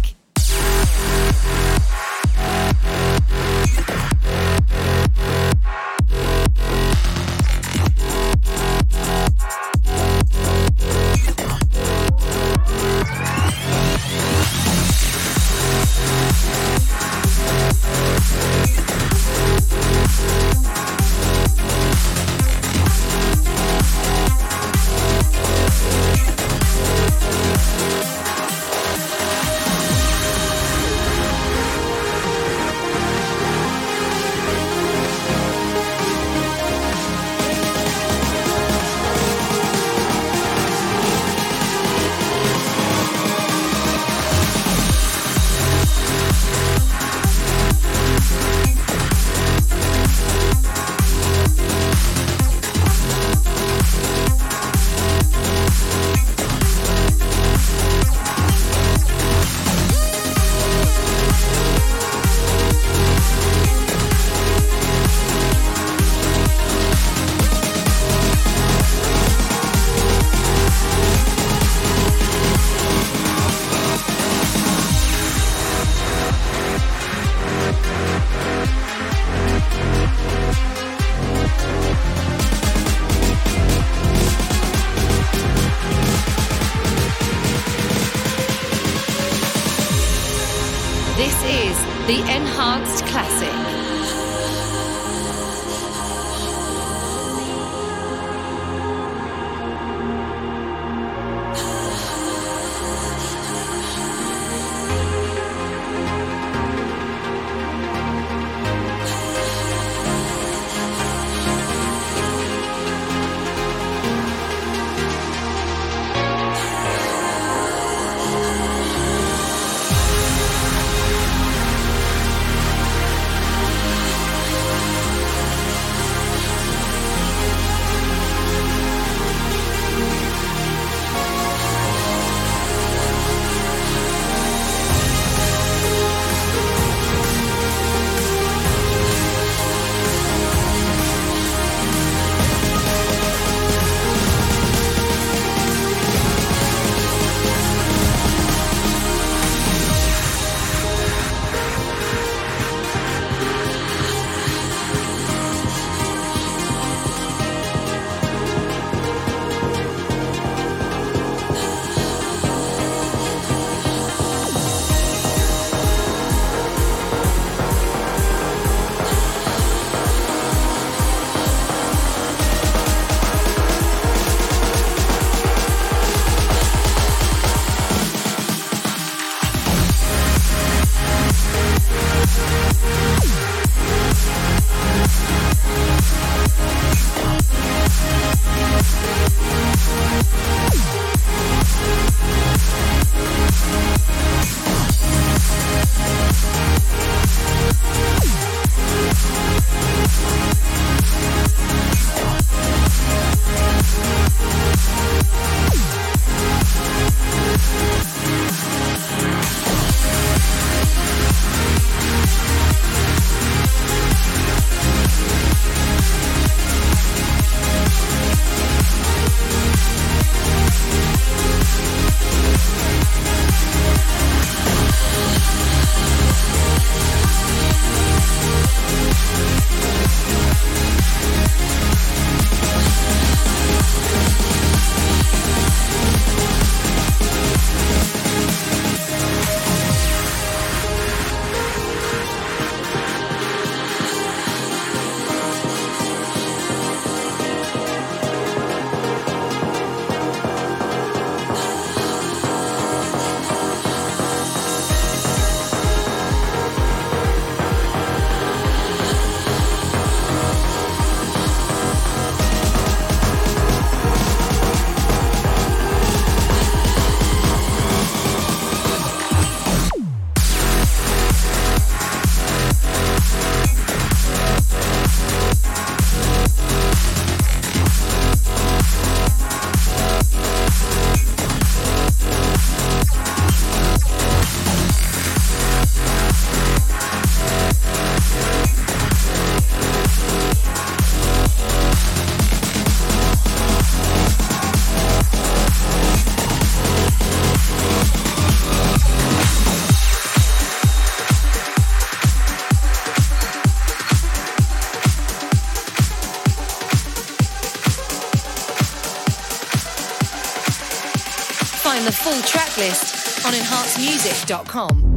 Full 312.12 312.40
track 312.42 312.76
list 312.76 313.44
on 313.44 313.52
enhancemusic.com. 313.52 315.07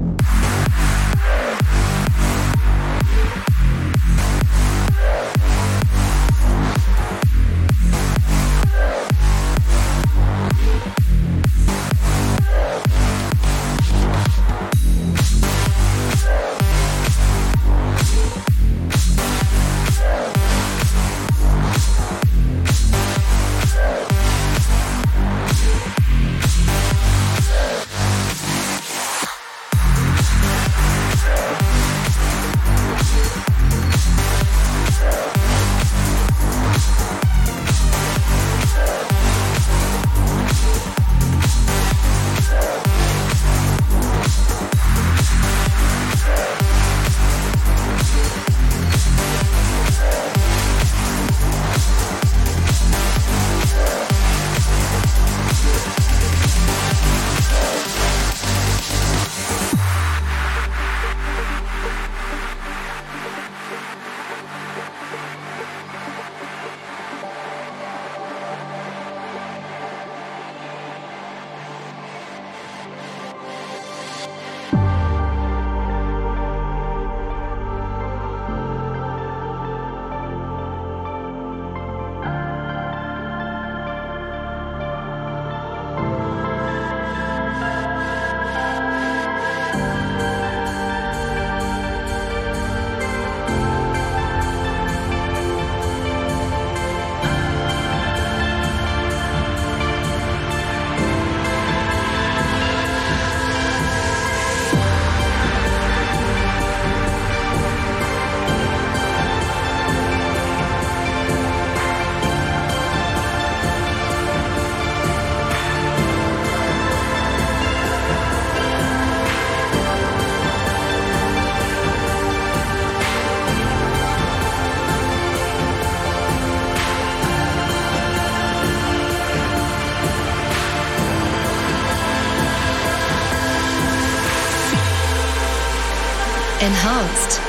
Enhanced 137.11 137.41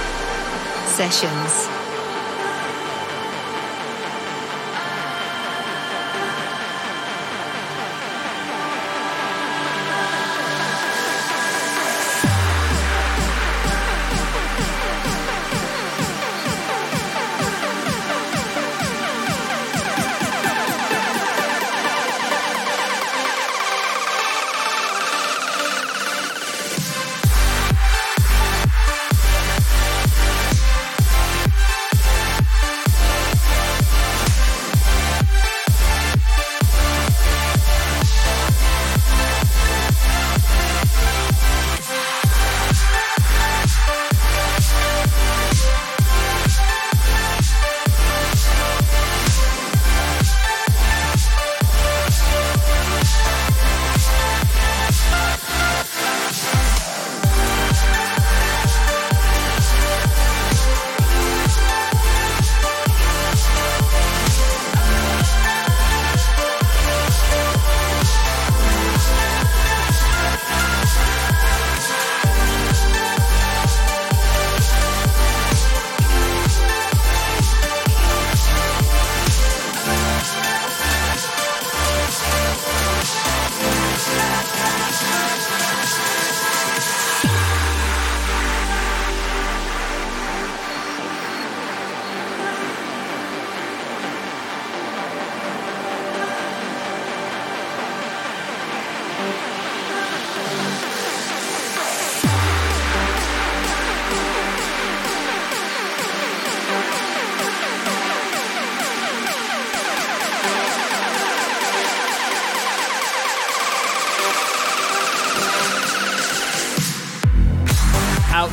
Sessions. 0.96 1.31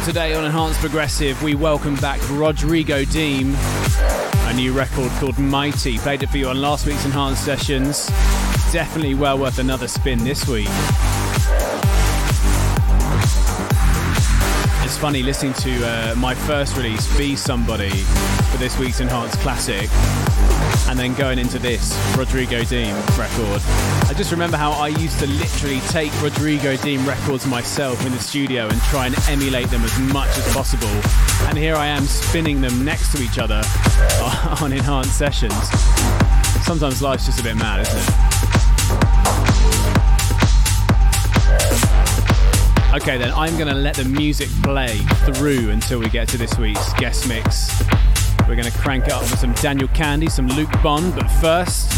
Today 0.09 0.33
on 0.33 0.43
Enhanced 0.43 0.79
Progressive, 0.79 1.43
we 1.43 1.53
welcome 1.53 1.93
back 1.97 2.19
Rodrigo 2.31 3.05
Deem, 3.05 3.53
a 3.55 4.53
new 4.55 4.73
record 4.73 5.11
called 5.19 5.37
Mighty. 5.37 5.99
Played 5.99 6.23
it 6.23 6.29
for 6.31 6.39
you 6.39 6.47
on 6.47 6.59
last 6.59 6.87
week's 6.87 7.05
Enhanced 7.05 7.45
Sessions. 7.45 8.07
Definitely 8.71 9.13
well 9.13 9.37
worth 9.37 9.59
another 9.59 9.87
spin 9.87 10.17
this 10.23 10.47
week. 10.47 10.67
It's 14.83 14.97
funny 14.97 15.21
listening 15.21 15.53
to 15.53 15.85
uh, 15.85 16.15
my 16.17 16.33
first 16.33 16.75
release, 16.75 17.15
Be 17.15 17.35
Somebody, 17.35 17.91
for 17.91 18.57
this 18.57 18.79
week's 18.79 19.01
Enhanced 19.01 19.37
Classic 19.41 19.87
and 20.89 20.97
then 20.97 21.13
going 21.13 21.37
into 21.37 21.59
this 21.59 21.95
Rodrigo 22.17 22.63
Deem 22.63 22.95
record. 23.15 23.61
I 24.09 24.13
just 24.17 24.31
remember 24.31 24.57
how 24.57 24.71
I 24.71 24.87
used 24.87 25.19
to 25.19 25.27
literally 25.27 25.81
take 25.81 26.11
Rodrigo 26.19 26.75
Deem 26.77 27.05
records 27.05 27.45
myself 27.45 28.03
in 28.07 28.11
the 28.11 28.17
studio 28.17 28.67
and 28.67 28.81
try 28.83 29.05
and 29.05 29.15
emulate 29.29 29.67
them 29.67 29.83
as 29.83 29.99
much 29.99 30.29
as 30.29 30.51
possible. 30.51 30.89
And 31.47 31.55
here 31.55 31.75
I 31.75 31.85
am 31.85 32.05
spinning 32.05 32.59
them 32.59 32.83
next 32.83 33.15
to 33.15 33.21
each 33.21 33.37
other 33.37 33.61
on 34.61 34.73
enhanced 34.73 35.15
sessions. 35.15 35.53
Sometimes 36.65 37.03
life's 37.03 37.27
just 37.27 37.39
a 37.39 37.43
bit 37.43 37.55
mad, 37.55 37.81
isn't 37.81 37.99
it? 37.99 38.09
Okay, 42.99 43.19
then 43.19 43.31
I'm 43.33 43.55
going 43.55 43.67
to 43.67 43.75
let 43.75 43.95
the 43.95 44.05
music 44.05 44.49
play 44.63 44.97
through 45.33 45.69
until 45.69 45.99
we 45.99 46.09
get 46.09 46.27
to 46.29 46.37
this 46.37 46.57
week's 46.57 46.91
guest 46.93 47.27
mix. 47.27 47.69
We're 48.49 48.55
going 48.55 48.71
to 48.71 48.79
crank 48.79 49.09
up 49.09 49.21
with 49.21 49.37
some 49.37 49.53
Daniel 49.53 49.87
Kandi, 49.89 50.27
some 50.31 50.47
Luke 50.47 50.71
Bond, 50.81 51.13
but 51.13 51.27
first, 51.39 51.91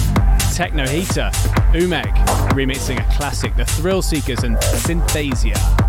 Techno 0.53 0.85
Heater, 0.85 1.29
Umek, 1.71 2.13
remixing 2.49 2.99
a 2.99 3.15
classic, 3.15 3.55
The 3.55 3.63
Thrill 3.63 4.01
Seekers 4.01 4.43
and 4.43 4.57
Synaesthesia. 4.57 5.80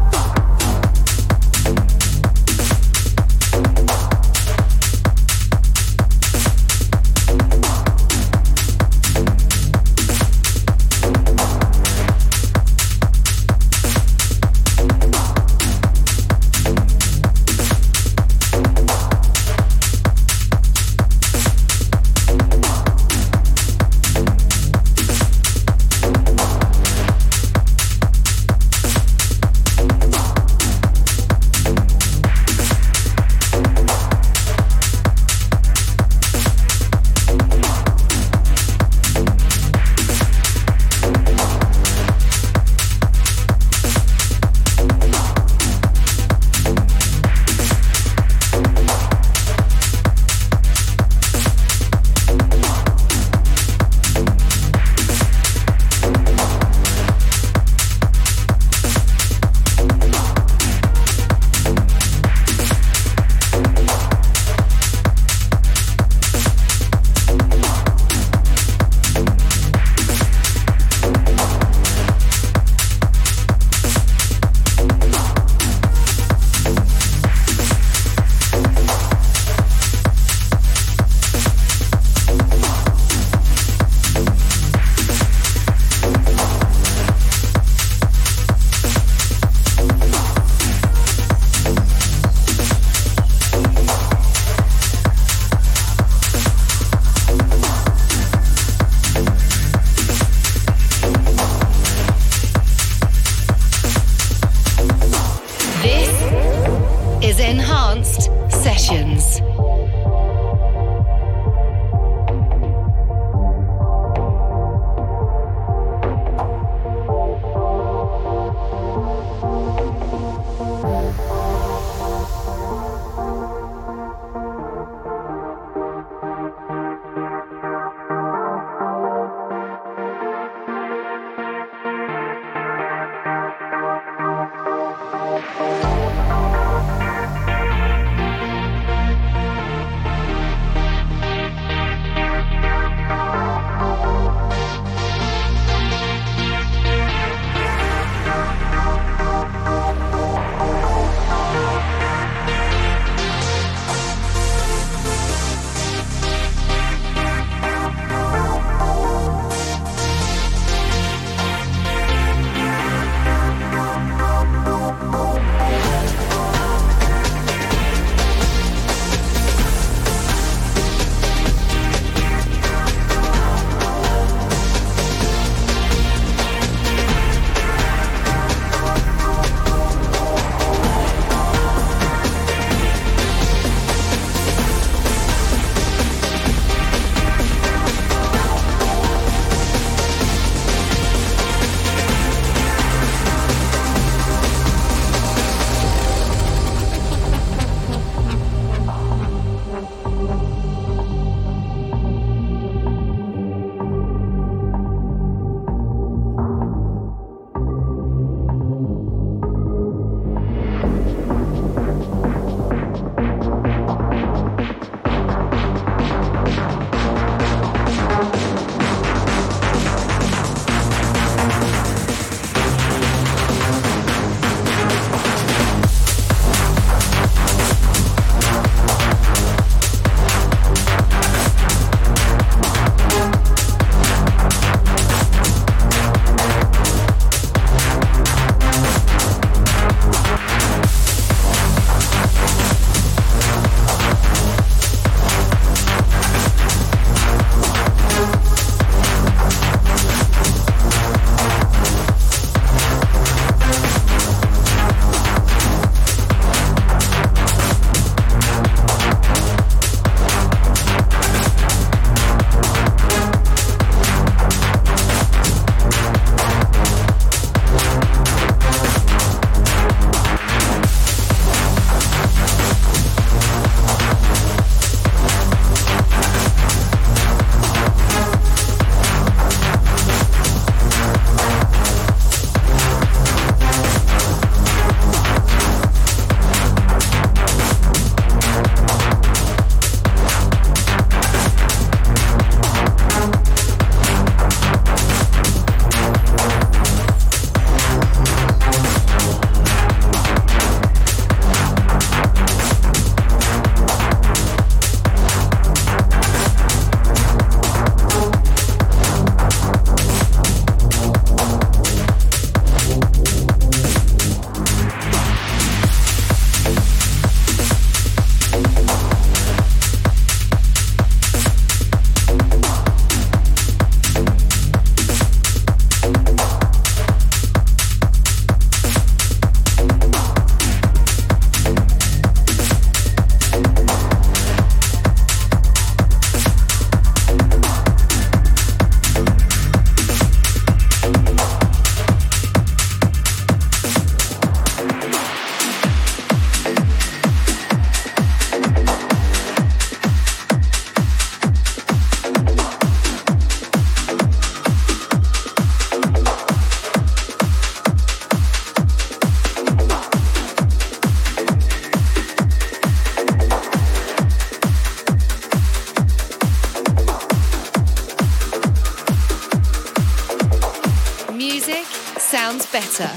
Better 372.73 373.09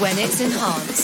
when 0.00 0.18
it's 0.18 0.40
enhanced. 0.40 1.03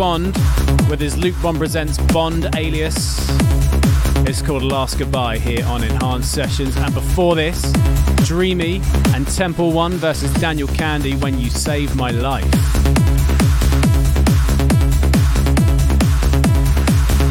Bond 0.00 0.34
with 0.88 0.98
his 0.98 1.18
Luke 1.18 1.34
Bond 1.42 1.58
Presents 1.58 1.98
Bond 2.10 2.48
alias. 2.56 3.18
It's 4.26 4.40
called 4.40 4.62
Last 4.62 4.98
Goodbye 4.98 5.36
here 5.36 5.62
on 5.66 5.84
Enhanced 5.84 6.32
Sessions. 6.32 6.74
And 6.78 6.94
before 6.94 7.34
this, 7.34 7.70
Dreamy 8.24 8.80
and 9.14 9.28
Temple 9.28 9.72
One 9.72 9.92
versus 9.92 10.32
Daniel 10.40 10.68
Kandi 10.68 11.20
When 11.20 11.38
You 11.38 11.50
Save 11.50 11.96
My 11.96 12.12
Life. 12.12 12.50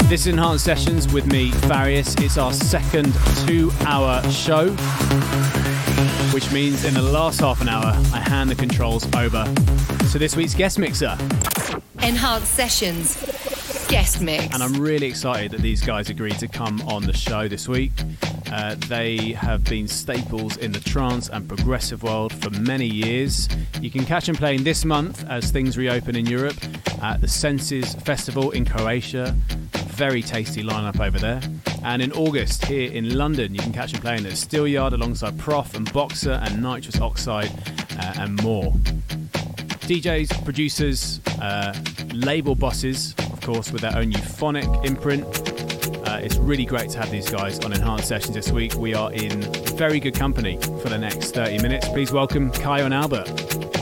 This 0.08 0.22
is 0.22 0.28
Enhanced 0.28 0.64
Sessions 0.64 1.12
with 1.12 1.26
me, 1.26 1.50
Farius. 1.50 2.22
It's 2.24 2.38
our 2.38 2.54
second 2.54 3.16
two 3.48 3.72
hour 3.88 4.22
show, 4.30 4.70
which 6.36 6.52
means 6.52 6.86
in 6.86 6.94
the 6.94 7.02
last 7.02 7.40
half 7.40 7.62
an 7.62 7.70
hour, 7.70 7.96
I 8.14 8.20
hand 8.20 8.48
the 8.48 8.56
controls 8.56 9.08
over 9.16 9.44
to 10.12 10.20
this 10.20 10.36
week's 10.36 10.54
guest 10.54 10.78
mixer. 10.78 11.18
Enhanced 12.04 12.54
Sessions. 12.54 13.16
Guest 13.90 14.22
mix. 14.22 14.54
And 14.54 14.64
I'm 14.64 14.74
really 14.80 15.08
excited 15.08 15.52
that 15.52 15.62
these 15.62 15.82
guys 15.82 16.10
agreed 16.10 16.38
to 16.40 16.48
come 16.48 16.82
on 16.82 17.04
the 17.04 17.14
show 17.14 17.48
this 17.48 17.68
week. 17.68 17.92
Uh, 18.52 18.76
they 18.88 19.34
have 19.34 19.64
been 19.66 19.88
staples 19.88 20.58
in 20.58 20.72
the 20.72 20.80
trance 20.80 21.30
and 21.30 21.48
progressive 21.48 22.04
world 22.04 22.34
for 22.34 22.50
many 22.52 22.86
years. 22.86 23.48
You 23.82 23.92
can 23.92 24.06
catch 24.06 24.26
them 24.26 24.36
playing 24.36 24.64
this 24.64 24.86
month 24.86 25.26
as 25.30 25.52
things 25.52 25.78
reopen 25.78 26.16
in 26.16 26.26
Europe 26.26 26.58
at 27.02 27.22
the 27.22 27.28
Senses 27.28 27.96
Festival 27.96 28.52
in 28.52 28.66
Croatia. 28.66 29.36
Very 29.88 30.22
tasty 30.22 30.64
lineup 30.64 31.00
over 31.00 31.20
there. 31.20 31.42
And 31.84 32.02
in 32.02 32.12
August, 32.14 32.66
here 32.66 32.92
in 32.92 33.18
London, 33.18 33.54
you 33.54 33.62
can 33.62 33.74
catch 33.74 33.92
them 33.92 34.02
playing 34.02 34.26
at 34.26 34.34
Steelyard 34.34 34.94
alongside 34.94 35.38
Prof 35.38 35.76
and 35.76 35.92
Boxer 35.94 36.40
and 36.44 36.62
Nitrous 36.62 37.00
Oxide 37.02 37.52
uh, 38.00 38.14
and 38.18 38.42
more. 38.42 38.72
DJs, 39.90 40.44
producers, 40.44 41.20
uh, 41.42 41.74
label 42.20 42.56
bosses, 42.56 43.16
of 43.20 43.42
course, 43.42 43.72
with 43.72 43.82
their 43.82 43.96
own 43.96 44.12
euphonic 44.12 44.66
imprint. 44.84 45.24
Uh, 46.08 46.20
it's 46.22 46.38
really 46.38 46.66
great 46.66 46.90
to 46.90 46.98
have 46.98 47.12
these 47.12 47.30
guys 47.30 47.60
on 47.60 47.74
Enhanced 47.74 48.08
Sessions 48.08 48.34
this 48.34 48.52
week. 48.52 48.74
We 48.76 48.94
are 48.94 49.12
in 49.14 49.42
very 49.78 50.00
good 50.00 50.16
company 50.16 50.58
for 50.58 50.90
the 50.90 50.98
next 50.98 51.34
30 51.34 51.62
minutes. 51.62 51.88
Please 51.90 52.12
welcome 52.12 52.52
Kyau 52.52 52.84
and 52.86 52.94
Albert. 52.94 53.79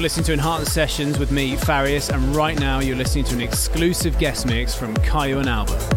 You're 0.00 0.04
listening 0.04 0.24
to 0.24 0.32
Enhanced 0.32 0.72
Sessions 0.72 1.18
with 1.18 1.30
me, 1.30 1.56
Farius, 1.56 2.08
and 2.08 2.34
right 2.34 2.58
now 2.58 2.80
you're 2.80 2.96
listening 2.96 3.24
to 3.24 3.34
an 3.34 3.42
exclusive 3.42 4.18
guest 4.18 4.46
mix 4.46 4.74
from 4.74 4.94
Kyau 4.96 5.40
and 5.40 5.46
Albert. 5.46 5.89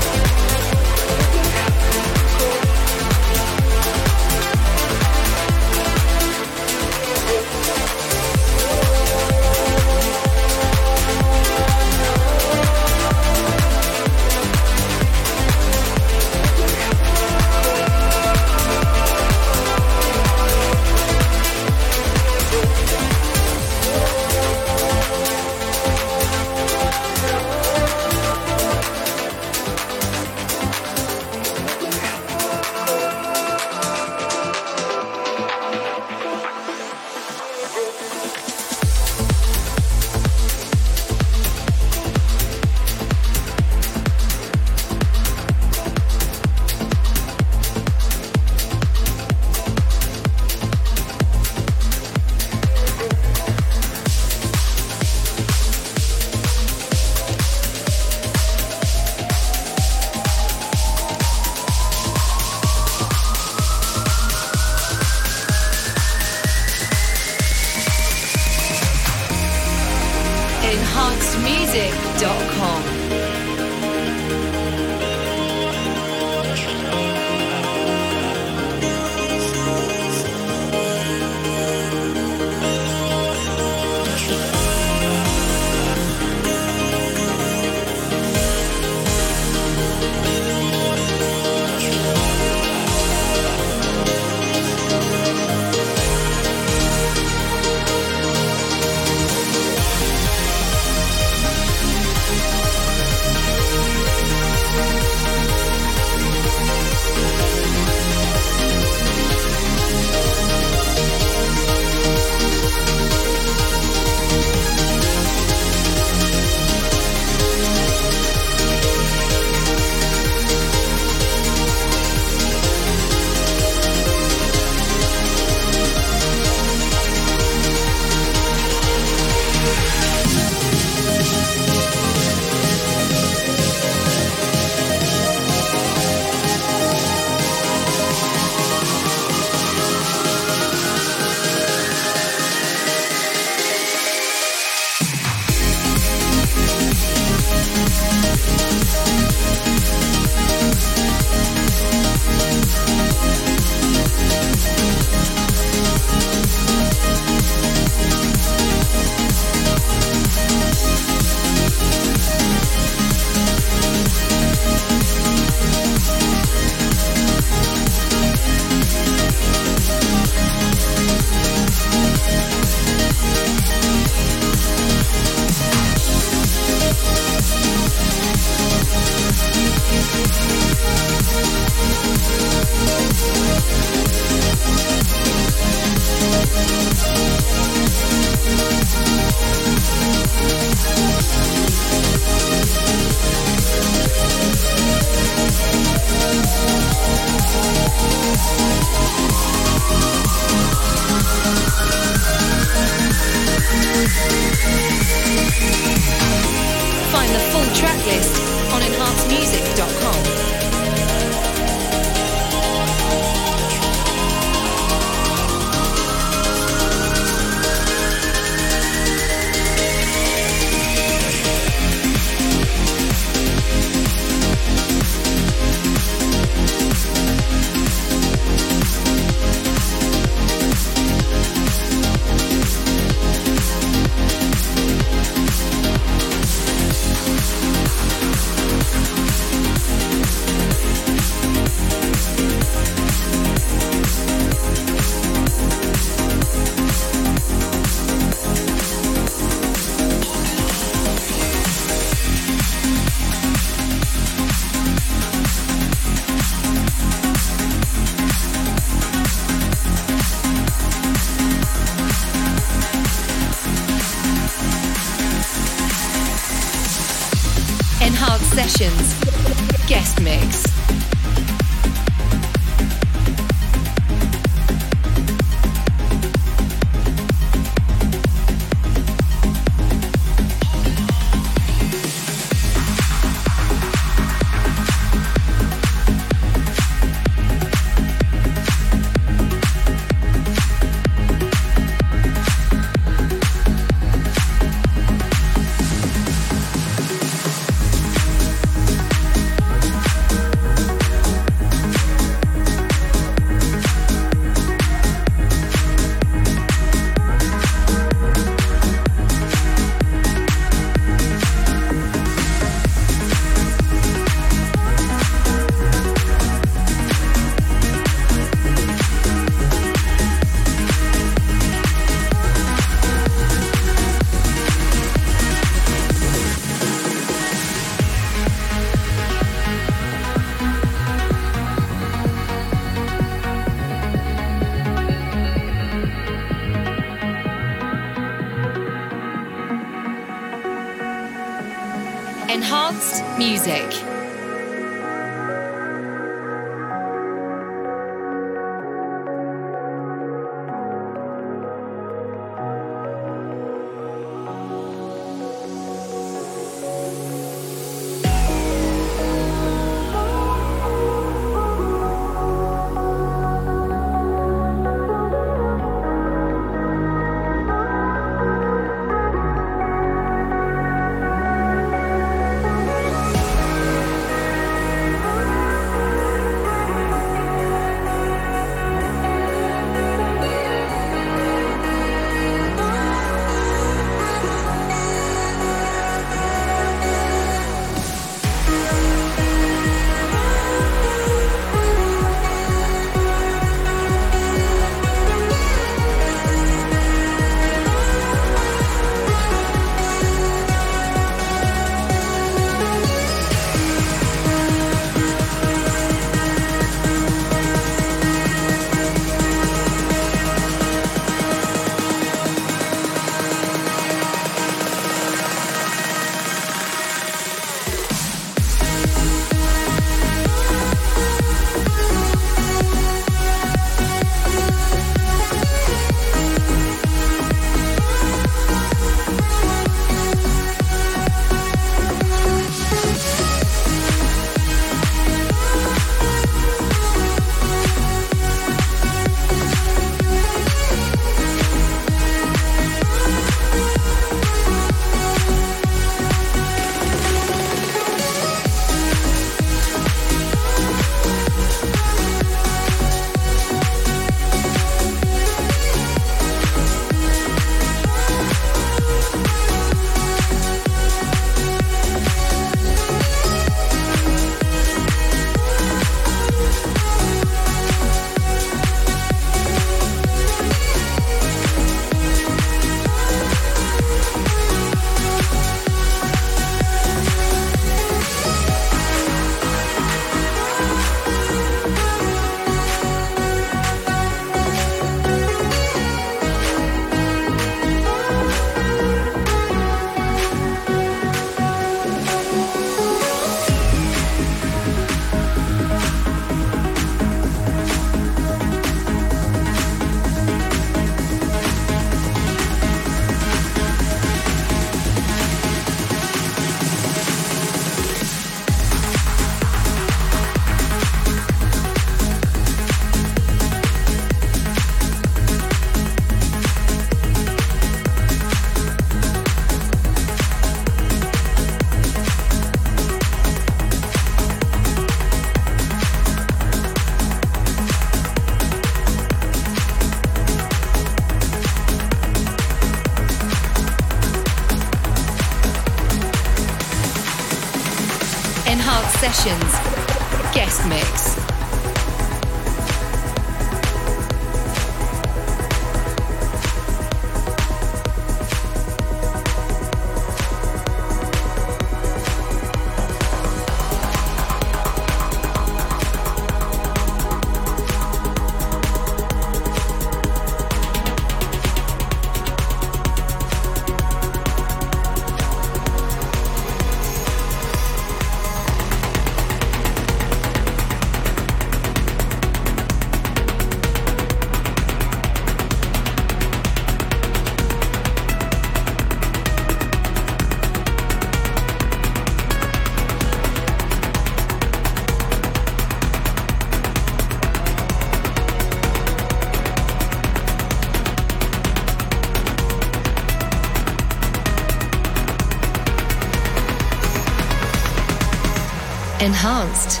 Enhanced 599.44 600.00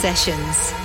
Sessions. 0.00 0.79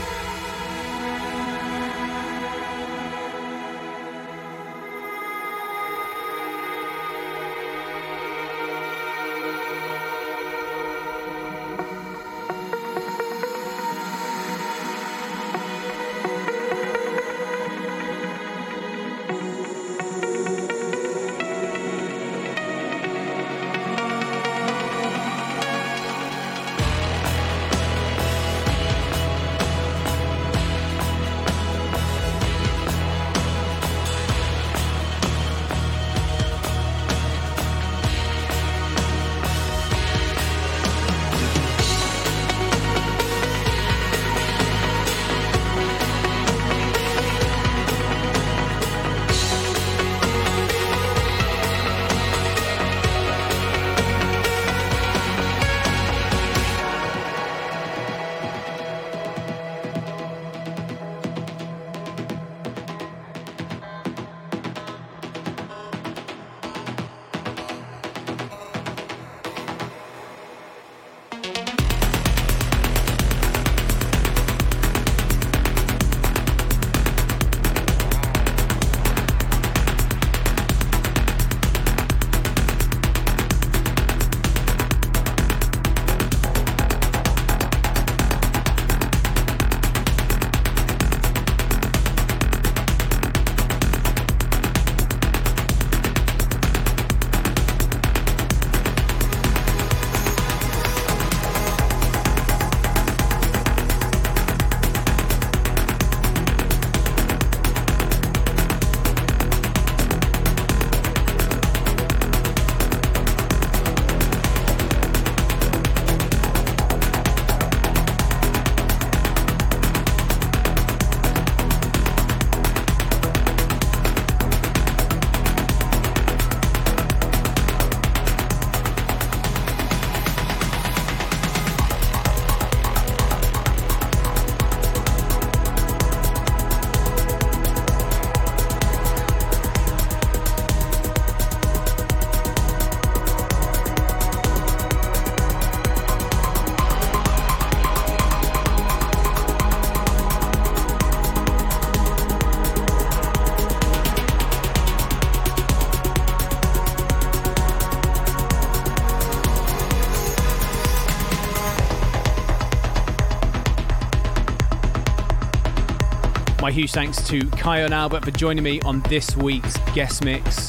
Huge 166.75 166.91
thanks 166.91 167.25
to 167.25 167.39
Kyau 167.39 167.85
and 167.85 167.93
Albert 167.93 168.25
for 168.25 168.31
joining 168.31 168.61
me 168.61 168.81
on 168.81 168.99
this 169.03 169.37
week's 169.37 169.77
guest 169.93 170.25
mix. 170.25 170.67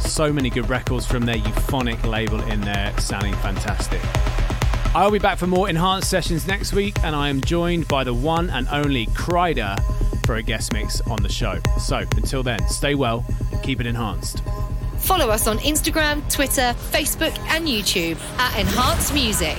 So 0.00 0.32
many 0.32 0.48
good 0.48 0.70
records 0.70 1.04
from 1.04 1.26
their 1.26 1.36
euphonic 1.36 2.02
label 2.04 2.40
in 2.44 2.62
there, 2.62 2.98
sounding 2.98 3.34
fantastic. 3.34 4.00
I'll 4.94 5.10
be 5.10 5.18
back 5.18 5.36
for 5.36 5.46
more 5.46 5.68
enhanced 5.68 6.08
sessions 6.08 6.46
next 6.46 6.72
week, 6.72 6.96
and 7.04 7.14
I 7.14 7.28
am 7.28 7.42
joined 7.42 7.86
by 7.86 8.02
the 8.02 8.14
one 8.14 8.48
and 8.48 8.66
only 8.68 9.04
Kryder 9.08 9.78
for 10.24 10.36
a 10.36 10.42
guest 10.42 10.72
mix 10.72 11.02
on 11.02 11.22
the 11.22 11.28
show. 11.28 11.58
So 11.78 11.98
until 11.98 12.42
then, 12.42 12.66
stay 12.68 12.94
well 12.94 13.22
and 13.50 13.62
keep 13.62 13.78
it 13.78 13.86
enhanced. 13.86 14.42
Follow 14.96 15.28
us 15.28 15.46
on 15.46 15.58
Instagram, 15.58 16.26
Twitter, 16.32 16.74
Facebook, 16.92 17.38
and 17.48 17.66
YouTube 17.66 18.18
at 18.38 18.58
Enhanced 18.58 19.12
Music. 19.12 19.58